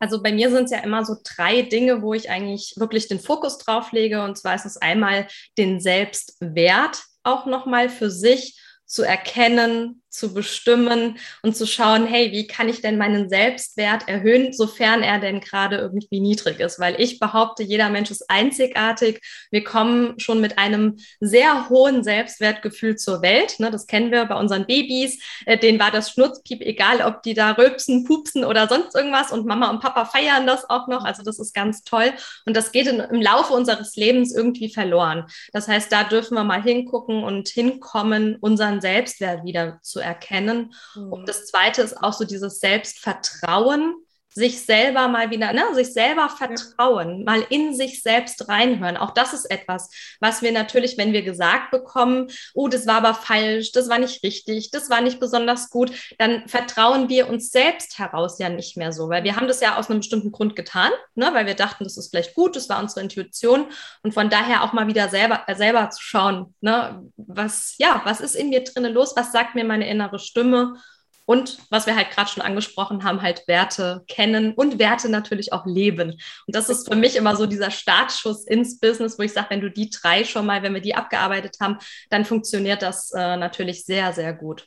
Also 0.00 0.22
bei 0.22 0.32
mir 0.32 0.50
sind 0.50 0.64
es 0.64 0.70
ja 0.70 0.78
immer 0.78 1.04
so 1.04 1.14
drei 1.22 1.62
Dinge, 1.62 2.02
wo 2.02 2.14
ich 2.14 2.30
eigentlich 2.30 2.74
wirklich 2.76 3.06
den 3.06 3.20
Fokus 3.20 3.58
drauf 3.58 3.92
lege. 3.92 4.24
Und 4.24 4.36
zwar 4.36 4.54
ist 4.54 4.66
es 4.66 4.78
einmal 4.78 5.28
den 5.58 5.78
Selbstwert 5.78 7.02
auch 7.22 7.46
nochmal 7.46 7.88
für 7.90 8.10
sich 8.10 8.58
zu 8.86 9.02
erkennen, 9.02 10.02
zu 10.10 10.34
bestimmen 10.34 11.18
und 11.42 11.56
zu 11.56 11.66
schauen, 11.66 12.06
hey, 12.06 12.32
wie 12.32 12.46
kann 12.46 12.68
ich 12.68 12.82
denn 12.82 12.98
meinen 12.98 13.28
Selbstwert 13.28 14.08
erhöhen, 14.08 14.52
sofern 14.52 15.02
er 15.02 15.20
denn 15.20 15.40
gerade 15.40 15.76
irgendwie 15.76 16.20
niedrig 16.20 16.58
ist? 16.58 16.80
Weil 16.80 17.00
ich 17.00 17.20
behaupte, 17.20 17.62
jeder 17.62 17.88
Mensch 17.88 18.10
ist 18.10 18.28
einzigartig. 18.28 19.20
Wir 19.50 19.64
kommen 19.64 20.18
schon 20.18 20.40
mit 20.40 20.58
einem 20.58 20.96
sehr 21.20 21.68
hohen 21.68 22.02
Selbstwertgefühl 22.02 22.96
zur 22.96 23.22
Welt. 23.22 23.60
Ne? 23.60 23.70
Das 23.70 23.86
kennen 23.86 24.10
wir 24.10 24.24
bei 24.24 24.34
unseren 24.34 24.66
Babys. 24.66 25.22
Äh, 25.46 25.58
denen 25.58 25.78
war 25.78 25.92
das 25.92 26.10
Schnurzpiep 26.10 26.60
egal, 26.60 27.00
ob 27.02 27.22
die 27.22 27.34
da 27.34 27.52
rülpsen, 27.52 28.04
pupsen 28.04 28.44
oder 28.44 28.68
sonst 28.68 28.94
irgendwas. 28.94 29.30
Und 29.30 29.46
Mama 29.46 29.70
und 29.70 29.80
Papa 29.80 30.04
feiern 30.04 30.46
das 30.46 30.68
auch 30.68 30.88
noch. 30.88 31.04
Also 31.04 31.22
das 31.22 31.38
ist 31.38 31.54
ganz 31.54 31.84
toll. 31.84 32.12
Und 32.46 32.56
das 32.56 32.72
geht 32.72 32.88
im 32.88 33.22
Laufe 33.22 33.52
unseres 33.52 33.94
Lebens 33.94 34.34
irgendwie 34.34 34.72
verloren. 34.72 35.26
Das 35.52 35.68
heißt, 35.68 35.92
da 35.92 36.02
dürfen 36.02 36.34
wir 36.34 36.44
mal 36.44 36.62
hingucken 36.62 37.22
und 37.22 37.48
hinkommen, 37.48 38.36
unseren 38.40 38.80
Selbstwert 38.80 39.44
wieder 39.44 39.78
zu 39.82 39.99
erkennen. 40.00 40.74
Mhm. 40.94 41.12
Und 41.12 41.28
das 41.28 41.46
Zweite 41.46 41.82
ist 41.82 42.02
auch 42.02 42.12
so 42.12 42.24
dieses 42.24 42.60
Selbstvertrauen, 42.60 43.94
sich 44.32 44.64
selber 44.64 45.08
mal 45.08 45.30
wieder, 45.30 45.52
ne, 45.52 45.62
sich 45.74 45.92
selber 45.92 46.28
vertrauen, 46.28 47.18
ja. 47.18 47.24
mal 47.24 47.44
in 47.50 47.74
sich 47.74 48.02
selbst 48.02 48.48
reinhören. 48.48 48.96
Auch 48.96 49.10
das 49.10 49.32
ist 49.32 49.50
etwas, 49.50 49.90
was 50.20 50.40
wir 50.40 50.52
natürlich, 50.52 50.96
wenn 50.98 51.12
wir 51.12 51.22
gesagt 51.22 51.72
bekommen, 51.72 52.28
oh, 52.54 52.68
das 52.68 52.86
war 52.86 52.96
aber 52.96 53.14
falsch, 53.14 53.72
das 53.72 53.88
war 53.88 53.98
nicht 53.98 54.22
richtig, 54.22 54.70
das 54.70 54.88
war 54.88 55.00
nicht 55.00 55.18
besonders 55.18 55.70
gut, 55.70 55.92
dann 56.18 56.46
vertrauen 56.48 57.08
wir 57.08 57.28
uns 57.28 57.50
selbst 57.50 57.98
heraus 57.98 58.38
ja 58.38 58.48
nicht 58.48 58.76
mehr 58.76 58.92
so, 58.92 59.08
weil 59.08 59.24
wir 59.24 59.34
haben 59.34 59.48
das 59.48 59.60
ja 59.60 59.76
aus 59.76 59.90
einem 59.90 60.00
bestimmten 60.00 60.30
Grund 60.30 60.54
getan, 60.54 60.92
ne, 61.14 61.30
weil 61.32 61.46
wir 61.46 61.54
dachten, 61.54 61.84
das 61.84 61.96
ist 61.96 62.10
vielleicht 62.10 62.34
gut, 62.34 62.54
das 62.54 62.68
war 62.68 62.80
unsere 62.80 63.00
Intuition 63.00 63.66
und 64.02 64.14
von 64.14 64.30
daher 64.30 64.62
auch 64.62 64.72
mal 64.72 64.86
wieder 64.86 65.08
selber, 65.08 65.42
äh, 65.48 65.56
selber 65.56 65.90
zu 65.90 66.02
schauen, 66.02 66.54
ne, 66.60 67.02
was, 67.16 67.74
ja, 67.78 68.00
was 68.04 68.20
ist 68.20 68.36
in 68.36 68.50
mir 68.50 68.62
drinnen 68.62 68.94
los, 68.94 69.14
was 69.16 69.32
sagt 69.32 69.56
mir 69.56 69.64
meine 69.64 69.88
innere 69.88 70.20
Stimme 70.20 70.74
und 71.30 71.58
was 71.70 71.86
wir 71.86 71.94
halt 71.94 72.10
gerade 72.10 72.28
schon 72.28 72.42
angesprochen 72.42 73.04
haben, 73.04 73.22
halt 73.22 73.46
Werte 73.46 74.02
kennen 74.08 74.52
und 74.52 74.80
Werte 74.80 75.08
natürlich 75.08 75.52
auch 75.52 75.64
leben. 75.64 76.10
Und 76.10 76.56
das 76.56 76.68
ist 76.68 76.88
für 76.88 76.96
mich 76.96 77.14
immer 77.14 77.36
so 77.36 77.46
dieser 77.46 77.70
Startschuss 77.70 78.44
ins 78.48 78.80
Business, 78.80 79.16
wo 79.16 79.22
ich 79.22 79.32
sage, 79.32 79.50
wenn 79.50 79.60
du 79.60 79.70
die 79.70 79.90
drei 79.90 80.24
schon 80.24 80.44
mal, 80.44 80.64
wenn 80.64 80.74
wir 80.74 80.80
die 80.80 80.96
abgearbeitet 80.96 81.58
haben, 81.60 81.78
dann 82.08 82.24
funktioniert 82.24 82.82
das 82.82 83.12
äh, 83.12 83.36
natürlich 83.36 83.84
sehr, 83.84 84.12
sehr 84.12 84.32
gut. 84.32 84.66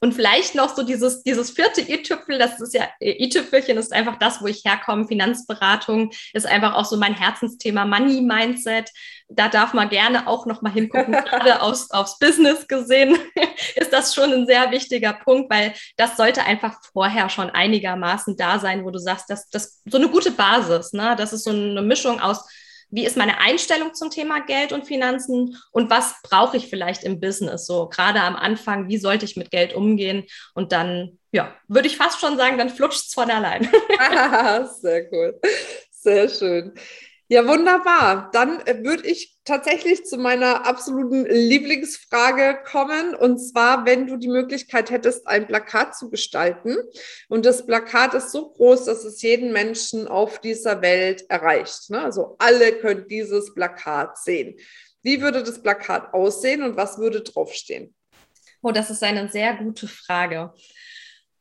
Und 0.00 0.14
vielleicht 0.14 0.54
noch 0.54 0.74
so 0.74 0.84
dieses, 0.84 1.22
dieses 1.22 1.50
vierte 1.50 1.80
i-Tüpfel, 1.80 2.38
das 2.38 2.60
ist 2.60 2.74
ja, 2.74 2.88
i-Tüpfelchen 3.00 3.76
ist 3.78 3.92
einfach 3.92 4.16
das, 4.18 4.40
wo 4.40 4.46
ich 4.46 4.64
herkomme. 4.64 5.06
Finanzberatung 5.06 6.10
ist 6.32 6.46
einfach 6.46 6.74
auch 6.74 6.84
so 6.84 6.96
mein 6.96 7.14
Herzensthema, 7.14 7.84
Money 7.84 8.20
Mindset. 8.20 8.90
Da 9.28 9.48
darf 9.48 9.74
man 9.74 9.88
gerne 9.88 10.28
auch 10.28 10.46
noch 10.46 10.62
mal 10.62 10.72
hingucken, 10.72 11.12
gerade 11.24 11.60
aus, 11.60 11.90
aufs 11.90 12.18
Business 12.18 12.68
gesehen 12.68 13.18
ist 13.76 13.92
das 13.92 14.14
schon 14.14 14.32
ein 14.32 14.46
sehr 14.46 14.70
wichtiger 14.70 15.12
Punkt, 15.12 15.50
weil 15.50 15.74
das 15.96 16.16
sollte 16.16 16.44
einfach 16.44 16.78
vorher 16.92 17.28
schon 17.28 17.50
einigermaßen 17.50 18.36
da 18.36 18.58
sein, 18.58 18.84
wo 18.84 18.90
du 18.90 18.98
sagst, 18.98 19.28
dass 19.30 19.48
das 19.50 19.82
so 19.84 19.98
eine 19.98 20.08
gute 20.08 20.30
Basis, 20.30 20.92
ne? 20.92 21.16
Das 21.18 21.32
ist 21.32 21.44
so 21.44 21.50
eine 21.50 21.82
Mischung 21.82 22.20
aus 22.20 22.44
wie 22.90 23.04
ist 23.04 23.16
meine 23.16 23.38
Einstellung 23.38 23.94
zum 23.94 24.10
Thema 24.10 24.40
Geld 24.40 24.72
und 24.72 24.86
Finanzen 24.86 25.56
und 25.72 25.90
was 25.90 26.14
brauche 26.22 26.56
ich 26.56 26.68
vielleicht 26.68 27.04
im 27.04 27.20
Business? 27.20 27.66
So 27.66 27.88
gerade 27.88 28.20
am 28.20 28.36
Anfang, 28.36 28.88
wie 28.88 28.98
sollte 28.98 29.24
ich 29.24 29.36
mit 29.36 29.50
Geld 29.50 29.74
umgehen? 29.74 30.24
Und 30.54 30.72
dann, 30.72 31.18
ja, 31.32 31.54
würde 31.68 31.88
ich 31.88 31.96
fast 31.96 32.20
schon 32.20 32.36
sagen, 32.36 32.58
dann 32.58 32.70
flutscht 32.70 33.06
es 33.06 33.14
von 33.14 33.30
allein. 33.30 33.64
Sehr 34.80 35.12
cool. 35.12 35.38
Sehr 35.90 36.28
schön. 36.28 36.72
Ja, 37.30 37.46
wunderbar. 37.46 38.30
Dann 38.32 38.60
äh, 38.66 38.82
würde 38.82 39.06
ich 39.06 39.36
tatsächlich 39.44 40.06
zu 40.06 40.16
meiner 40.16 40.66
absoluten 40.66 41.26
Lieblingsfrage 41.26 42.60
kommen. 42.64 43.14
Und 43.14 43.38
zwar, 43.38 43.84
wenn 43.84 44.06
du 44.06 44.16
die 44.16 44.28
Möglichkeit 44.28 44.90
hättest, 44.90 45.26
ein 45.26 45.46
Plakat 45.46 45.94
zu 45.94 46.08
gestalten. 46.08 46.78
Und 47.28 47.44
das 47.44 47.66
Plakat 47.66 48.14
ist 48.14 48.32
so 48.32 48.48
groß, 48.48 48.86
dass 48.86 49.04
es 49.04 49.20
jeden 49.20 49.52
Menschen 49.52 50.08
auf 50.08 50.38
dieser 50.40 50.80
Welt 50.80 51.26
erreicht. 51.28 51.90
Ne? 51.90 52.00
Also 52.02 52.36
alle 52.38 52.72
können 52.72 53.06
dieses 53.08 53.52
Plakat 53.52 54.16
sehen. 54.16 54.56
Wie 55.02 55.20
würde 55.20 55.42
das 55.42 55.62
Plakat 55.62 56.14
aussehen 56.14 56.62
und 56.62 56.78
was 56.78 56.96
würde 56.96 57.20
draufstehen? 57.20 57.94
Oh, 58.62 58.72
das 58.72 58.88
ist 58.88 59.02
eine 59.02 59.28
sehr 59.30 59.54
gute 59.54 59.86
Frage. 59.86 60.52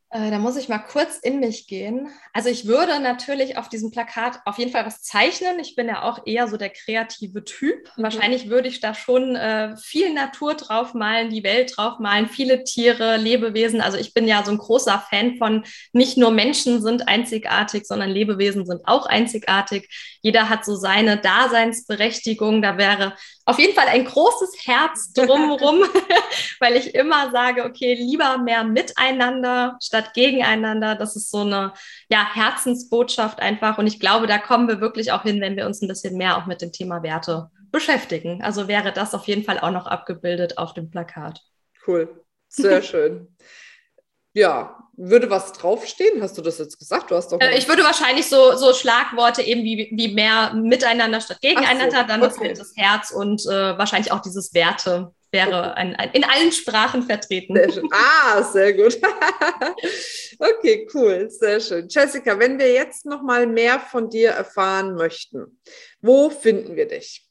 Äh, 0.09 0.31
da 0.31 0.39
muss 0.39 0.55
ich 0.55 0.69
mal 0.69 0.77
kurz 0.77 1.17
in 1.17 1.41
mich 1.41 1.67
gehen. 1.67 2.07
Also 2.31 2.47
ich 2.47 2.65
würde 2.65 2.99
natürlich 3.01 3.57
auf 3.57 3.67
diesem 3.67 3.91
Plakat 3.91 4.39
auf 4.45 4.57
jeden 4.57 4.71
Fall 4.71 4.85
was 4.85 5.01
zeichnen. 5.01 5.59
Ich 5.59 5.75
bin 5.75 5.87
ja 5.87 6.03
auch 6.03 6.25
eher 6.25 6.47
so 6.47 6.55
der 6.55 6.69
kreative 6.69 7.43
Typ. 7.43 7.91
Mhm. 7.97 8.03
Wahrscheinlich 8.03 8.49
würde 8.49 8.69
ich 8.69 8.79
da 8.79 8.93
schon 8.93 9.35
äh, 9.35 9.75
viel 9.75 10.13
Natur 10.13 10.53
draufmalen, 10.53 11.29
die 11.29 11.43
Welt 11.43 11.73
draufmalen, 11.75 12.29
viele 12.29 12.63
Tiere, 12.63 13.17
Lebewesen. 13.17 13.81
Also 13.81 13.97
ich 13.97 14.13
bin 14.13 14.29
ja 14.29 14.45
so 14.45 14.51
ein 14.51 14.57
großer 14.57 15.03
Fan 15.09 15.35
von 15.35 15.65
nicht 15.91 16.15
nur 16.17 16.31
Menschen 16.31 16.81
sind 16.81 17.09
einzigartig, 17.09 17.85
sondern 17.85 18.09
Lebewesen 18.09 18.65
sind 18.65 18.87
auch 18.87 19.07
einzigartig. 19.07 19.89
Jeder 20.21 20.47
hat 20.47 20.63
so 20.63 20.75
seine 20.75 21.17
Daseinsberechtigung. 21.17 22.61
Da 22.61 22.77
wäre 22.77 23.13
auf 23.47 23.59
jeden 23.59 23.73
Fall 23.73 23.87
ein 23.87 24.03
großes 24.03 24.65
Herz 24.65 25.13
drumherum, 25.15 25.83
weil 26.59 26.75
ich 26.75 26.93
immer 26.93 27.31
sage, 27.31 27.63
okay, 27.63 27.93
lieber 27.93 28.37
mehr 28.37 28.65
miteinander 28.65 29.77
statt 29.81 30.13
gegeneinander. 30.13 30.95
Das 30.95 31.15
ist 31.15 31.31
so 31.31 31.39
eine 31.39 31.73
ja, 32.09 32.35
Herzensbotschaft 32.35 33.39
einfach. 33.39 33.77
Und 33.77 33.87
ich 33.87 34.01
glaube, 34.01 34.27
da 34.27 34.37
kommen 34.37 34.67
wir 34.67 34.81
wirklich 34.81 35.13
auch 35.13 35.23
hin, 35.23 35.39
wenn 35.39 35.55
wir 35.55 35.65
uns 35.65 35.81
ein 35.81 35.87
bisschen 35.87 36.17
mehr 36.17 36.37
auch 36.37 36.45
mit 36.45 36.61
dem 36.61 36.73
Thema 36.73 37.03
Werte 37.03 37.49
beschäftigen. 37.71 38.43
Also 38.43 38.67
wäre 38.67 38.91
das 38.91 39.15
auf 39.15 39.27
jeden 39.27 39.43
Fall 39.43 39.59
auch 39.59 39.71
noch 39.71 39.87
abgebildet 39.87 40.57
auf 40.57 40.73
dem 40.73 40.91
Plakat. 40.91 41.41
Cool, 41.87 42.25
sehr 42.49 42.81
schön. 42.81 43.33
Ja, 44.33 44.76
würde 44.97 45.29
was 45.29 45.53
draufstehen? 45.53 46.21
Hast 46.21 46.37
du 46.37 46.41
das 46.41 46.57
jetzt 46.57 46.79
gesagt? 46.79 47.11
Du 47.11 47.15
hast 47.15 47.31
doch 47.31 47.39
äh, 47.39 47.57
ich 47.57 47.67
würde 47.67 47.83
wahrscheinlich 47.83 48.27
so, 48.27 48.55
so 48.55 48.73
Schlagworte 48.73 49.43
eben 49.43 49.63
wie, 49.63 49.89
wie 49.93 50.13
mehr 50.13 50.53
miteinander 50.53 51.21
statt 51.21 51.39
gegeneinander, 51.41 52.01
so, 52.01 52.07
dann 52.07 52.23
okay. 52.23 52.49
das, 52.49 52.59
das 52.59 52.73
Herz 52.75 53.11
und 53.11 53.45
äh, 53.45 53.77
wahrscheinlich 53.77 54.11
auch 54.11 54.21
dieses 54.21 54.53
Werte 54.55 55.13
wäre 55.31 55.75
ein, 55.75 55.95
ein, 55.95 56.11
in 56.13 56.23
allen 56.23 56.51
Sprachen 56.51 57.03
vertreten. 57.03 57.55
Sehr. 57.55 57.83
Ah, 57.91 58.41
sehr 58.41 58.73
gut. 58.73 58.97
okay, 60.39 60.87
cool, 60.93 61.29
sehr 61.29 61.59
schön. 61.59 61.87
Jessica, 61.89 62.39
wenn 62.39 62.57
wir 62.57 62.73
jetzt 62.73 63.05
noch 63.05 63.21
mal 63.21 63.45
mehr 63.45 63.79
von 63.79 64.09
dir 64.09 64.31
erfahren 64.31 64.95
möchten, 64.95 65.59
wo 66.01 66.29
finden 66.29 66.75
wir 66.75 66.87
dich? 66.87 67.26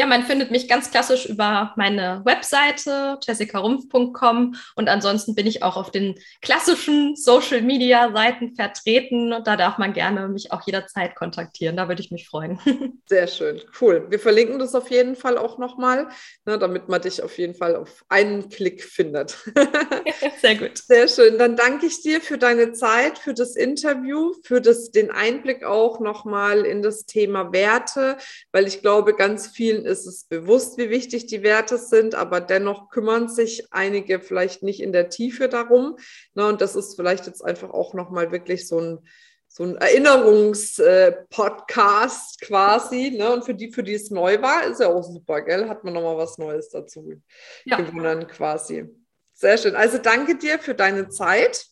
Ja, 0.00 0.06
man 0.06 0.22
findet 0.22 0.50
mich 0.50 0.66
ganz 0.66 0.90
klassisch 0.90 1.26
über 1.26 1.74
meine 1.76 2.22
Webseite 2.24 3.18
jessicarumpf.com 3.20 4.56
und 4.74 4.88
ansonsten 4.88 5.34
bin 5.34 5.46
ich 5.46 5.62
auch 5.62 5.76
auf 5.76 5.90
den 5.90 6.14
klassischen 6.40 7.16
Social 7.16 7.60
Media 7.60 8.10
Seiten 8.10 8.54
vertreten 8.54 9.34
und 9.34 9.46
da 9.46 9.58
darf 9.58 9.76
man 9.76 9.92
gerne 9.92 10.26
mich 10.28 10.52
auch 10.52 10.62
jederzeit 10.64 11.14
kontaktieren. 11.16 11.76
Da 11.76 11.86
würde 11.88 12.00
ich 12.00 12.10
mich 12.10 12.26
freuen. 12.26 12.58
Sehr 13.10 13.26
schön, 13.26 13.60
cool. 13.82 14.06
Wir 14.08 14.18
verlinken 14.18 14.58
das 14.58 14.74
auf 14.74 14.90
jeden 14.90 15.16
Fall 15.16 15.36
auch 15.36 15.58
nochmal, 15.58 16.08
ne, 16.46 16.58
damit 16.58 16.88
man 16.88 17.02
dich 17.02 17.22
auf 17.22 17.36
jeden 17.36 17.54
Fall 17.54 17.76
auf 17.76 18.02
einen 18.08 18.48
Klick 18.48 18.82
findet. 18.82 19.36
Sehr 20.40 20.54
gut. 20.54 20.78
Sehr 20.78 21.08
schön. 21.08 21.36
Dann 21.36 21.56
danke 21.56 21.84
ich 21.84 22.00
dir 22.00 22.22
für 22.22 22.38
deine 22.38 22.72
Zeit, 22.72 23.18
für 23.18 23.34
das 23.34 23.54
Interview, 23.54 24.32
für 24.44 24.62
das, 24.62 24.92
den 24.92 25.10
Einblick 25.10 25.62
auch 25.62 26.00
nochmal 26.00 26.64
in 26.64 26.80
das 26.80 27.04
Thema 27.04 27.52
Werte, 27.52 28.16
weil 28.50 28.66
ich 28.66 28.80
glaube, 28.80 29.14
ganz 29.14 29.48
vielen 29.48 29.89
ist 29.90 30.06
es 30.06 30.24
bewusst, 30.24 30.78
wie 30.78 30.88
wichtig 30.88 31.26
die 31.26 31.42
Werte 31.42 31.76
sind, 31.76 32.14
aber 32.14 32.40
dennoch 32.40 32.88
kümmern 32.88 33.28
sich 33.28 33.70
einige 33.72 34.20
vielleicht 34.20 34.62
nicht 34.62 34.80
in 34.80 34.92
der 34.92 35.10
Tiefe 35.10 35.48
darum. 35.48 35.98
Ne, 36.34 36.46
und 36.46 36.62
das 36.62 36.76
ist 36.76 36.96
vielleicht 36.96 37.26
jetzt 37.26 37.44
einfach 37.44 37.70
auch 37.70 37.92
nochmal 37.92 38.32
wirklich 38.32 38.66
so 38.66 38.80
ein, 38.80 39.00
so 39.48 39.64
ein 39.64 39.76
Erinnerungspodcast 39.76 42.42
äh, 42.42 42.46
quasi. 42.46 43.10
Ne? 43.10 43.32
Und 43.32 43.44
für 43.44 43.54
die, 43.54 43.72
für 43.72 43.82
die 43.82 43.94
es 43.94 44.10
neu 44.10 44.40
war, 44.40 44.64
ist 44.64 44.80
ja 44.80 44.88
auch 44.88 45.02
super, 45.02 45.42
gell? 45.42 45.68
Hat 45.68 45.84
man 45.84 45.94
nochmal 45.94 46.16
was 46.16 46.38
Neues 46.38 46.70
dazu 46.70 47.20
ja. 47.64 47.76
gewonnen 47.76 48.26
quasi. 48.28 48.88
Sehr 49.32 49.58
schön. 49.58 49.74
Also 49.74 49.98
danke 49.98 50.36
dir 50.36 50.58
für 50.58 50.74
deine 50.74 51.08
Zeit 51.08 51.66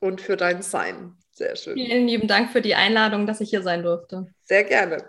und 0.00 0.20
für 0.20 0.36
dein 0.36 0.62
Sein. 0.62 1.16
Sehr 1.30 1.56
schön. 1.56 1.74
Vielen 1.74 2.06
lieben 2.06 2.28
Dank 2.28 2.52
für 2.52 2.62
die 2.62 2.74
Einladung, 2.74 3.26
dass 3.26 3.40
ich 3.40 3.50
hier 3.50 3.62
sein 3.62 3.82
durfte. 3.82 4.26
Sehr 4.42 4.64
gerne. 4.64 5.04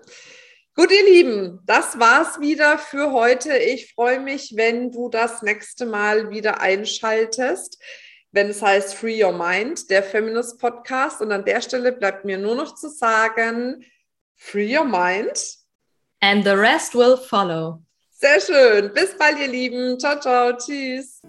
Gut, 0.77 0.91
ihr 0.91 1.05
Lieben, 1.05 1.61
das 1.65 1.99
war's 1.99 2.41
wieder 2.41 2.77
für 2.77 3.13
heute. 3.13 3.57
Ich 3.57 3.93
freue 3.93 4.19
mich, 4.19 4.57
wenn 4.57 4.91
du 4.91 5.07
das 5.07 5.41
nächste 5.41 5.85
Mal 5.85 6.31
wieder 6.31 6.59
einschaltest, 6.59 7.81
wenn 8.33 8.49
es 8.49 8.61
heißt 8.61 8.93
Free 8.93 9.23
Your 9.23 9.31
Mind, 9.31 9.89
der 9.89 10.03
Feminist 10.03 10.59
Podcast. 10.59 11.21
Und 11.21 11.31
an 11.31 11.45
der 11.45 11.61
Stelle 11.61 11.93
bleibt 11.93 12.25
mir 12.25 12.37
nur 12.37 12.55
noch 12.55 12.75
zu 12.75 12.89
sagen, 12.89 13.85
Free 14.35 14.77
Your 14.77 14.83
Mind. 14.83 15.39
And 16.19 16.43
the 16.43 16.51
rest 16.51 16.93
will 16.93 17.15
follow. 17.15 17.81
Sehr 18.11 18.41
schön. 18.41 18.93
Bis 18.93 19.17
bald, 19.17 19.39
ihr 19.39 19.47
Lieben. 19.47 19.97
Ciao, 19.97 20.19
ciao. 20.19 20.51
Tschüss. 20.57 21.21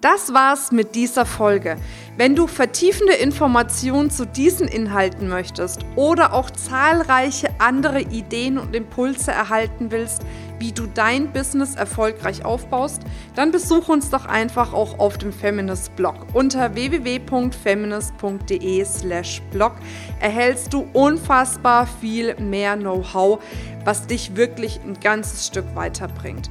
Das 0.00 0.32
war's 0.32 0.70
mit 0.70 0.94
dieser 0.94 1.26
Folge. 1.26 1.78
Wenn 2.18 2.36
du 2.36 2.46
vertiefende 2.46 3.14
Informationen 3.14 4.10
zu 4.10 4.26
diesen 4.26 4.68
Inhalten 4.68 5.28
möchtest 5.28 5.80
oder 5.96 6.34
auch 6.34 6.50
zahlreiche 6.50 7.48
andere 7.58 8.02
Ideen 8.02 8.58
und 8.58 8.76
Impulse 8.76 9.30
erhalten 9.30 9.90
willst, 9.90 10.20
wie 10.58 10.72
du 10.72 10.86
dein 10.86 11.32
Business 11.32 11.74
erfolgreich 11.74 12.44
aufbaust, 12.44 13.00
dann 13.34 13.50
besuche 13.50 13.90
uns 13.90 14.10
doch 14.10 14.26
einfach 14.26 14.74
auch 14.74 14.98
auf 14.98 15.16
dem 15.16 15.32
Feminist 15.32 15.96
Blog. 15.96 16.26
Unter 16.34 16.74
www.feminist.de/blog 16.74 19.72
erhältst 20.20 20.74
du 20.74 20.86
unfassbar 20.92 21.86
viel 21.86 22.38
mehr 22.38 22.76
Know-how, 22.76 23.42
was 23.86 24.06
dich 24.06 24.36
wirklich 24.36 24.80
ein 24.84 25.00
ganzes 25.00 25.46
Stück 25.46 25.74
weiterbringt. 25.74 26.50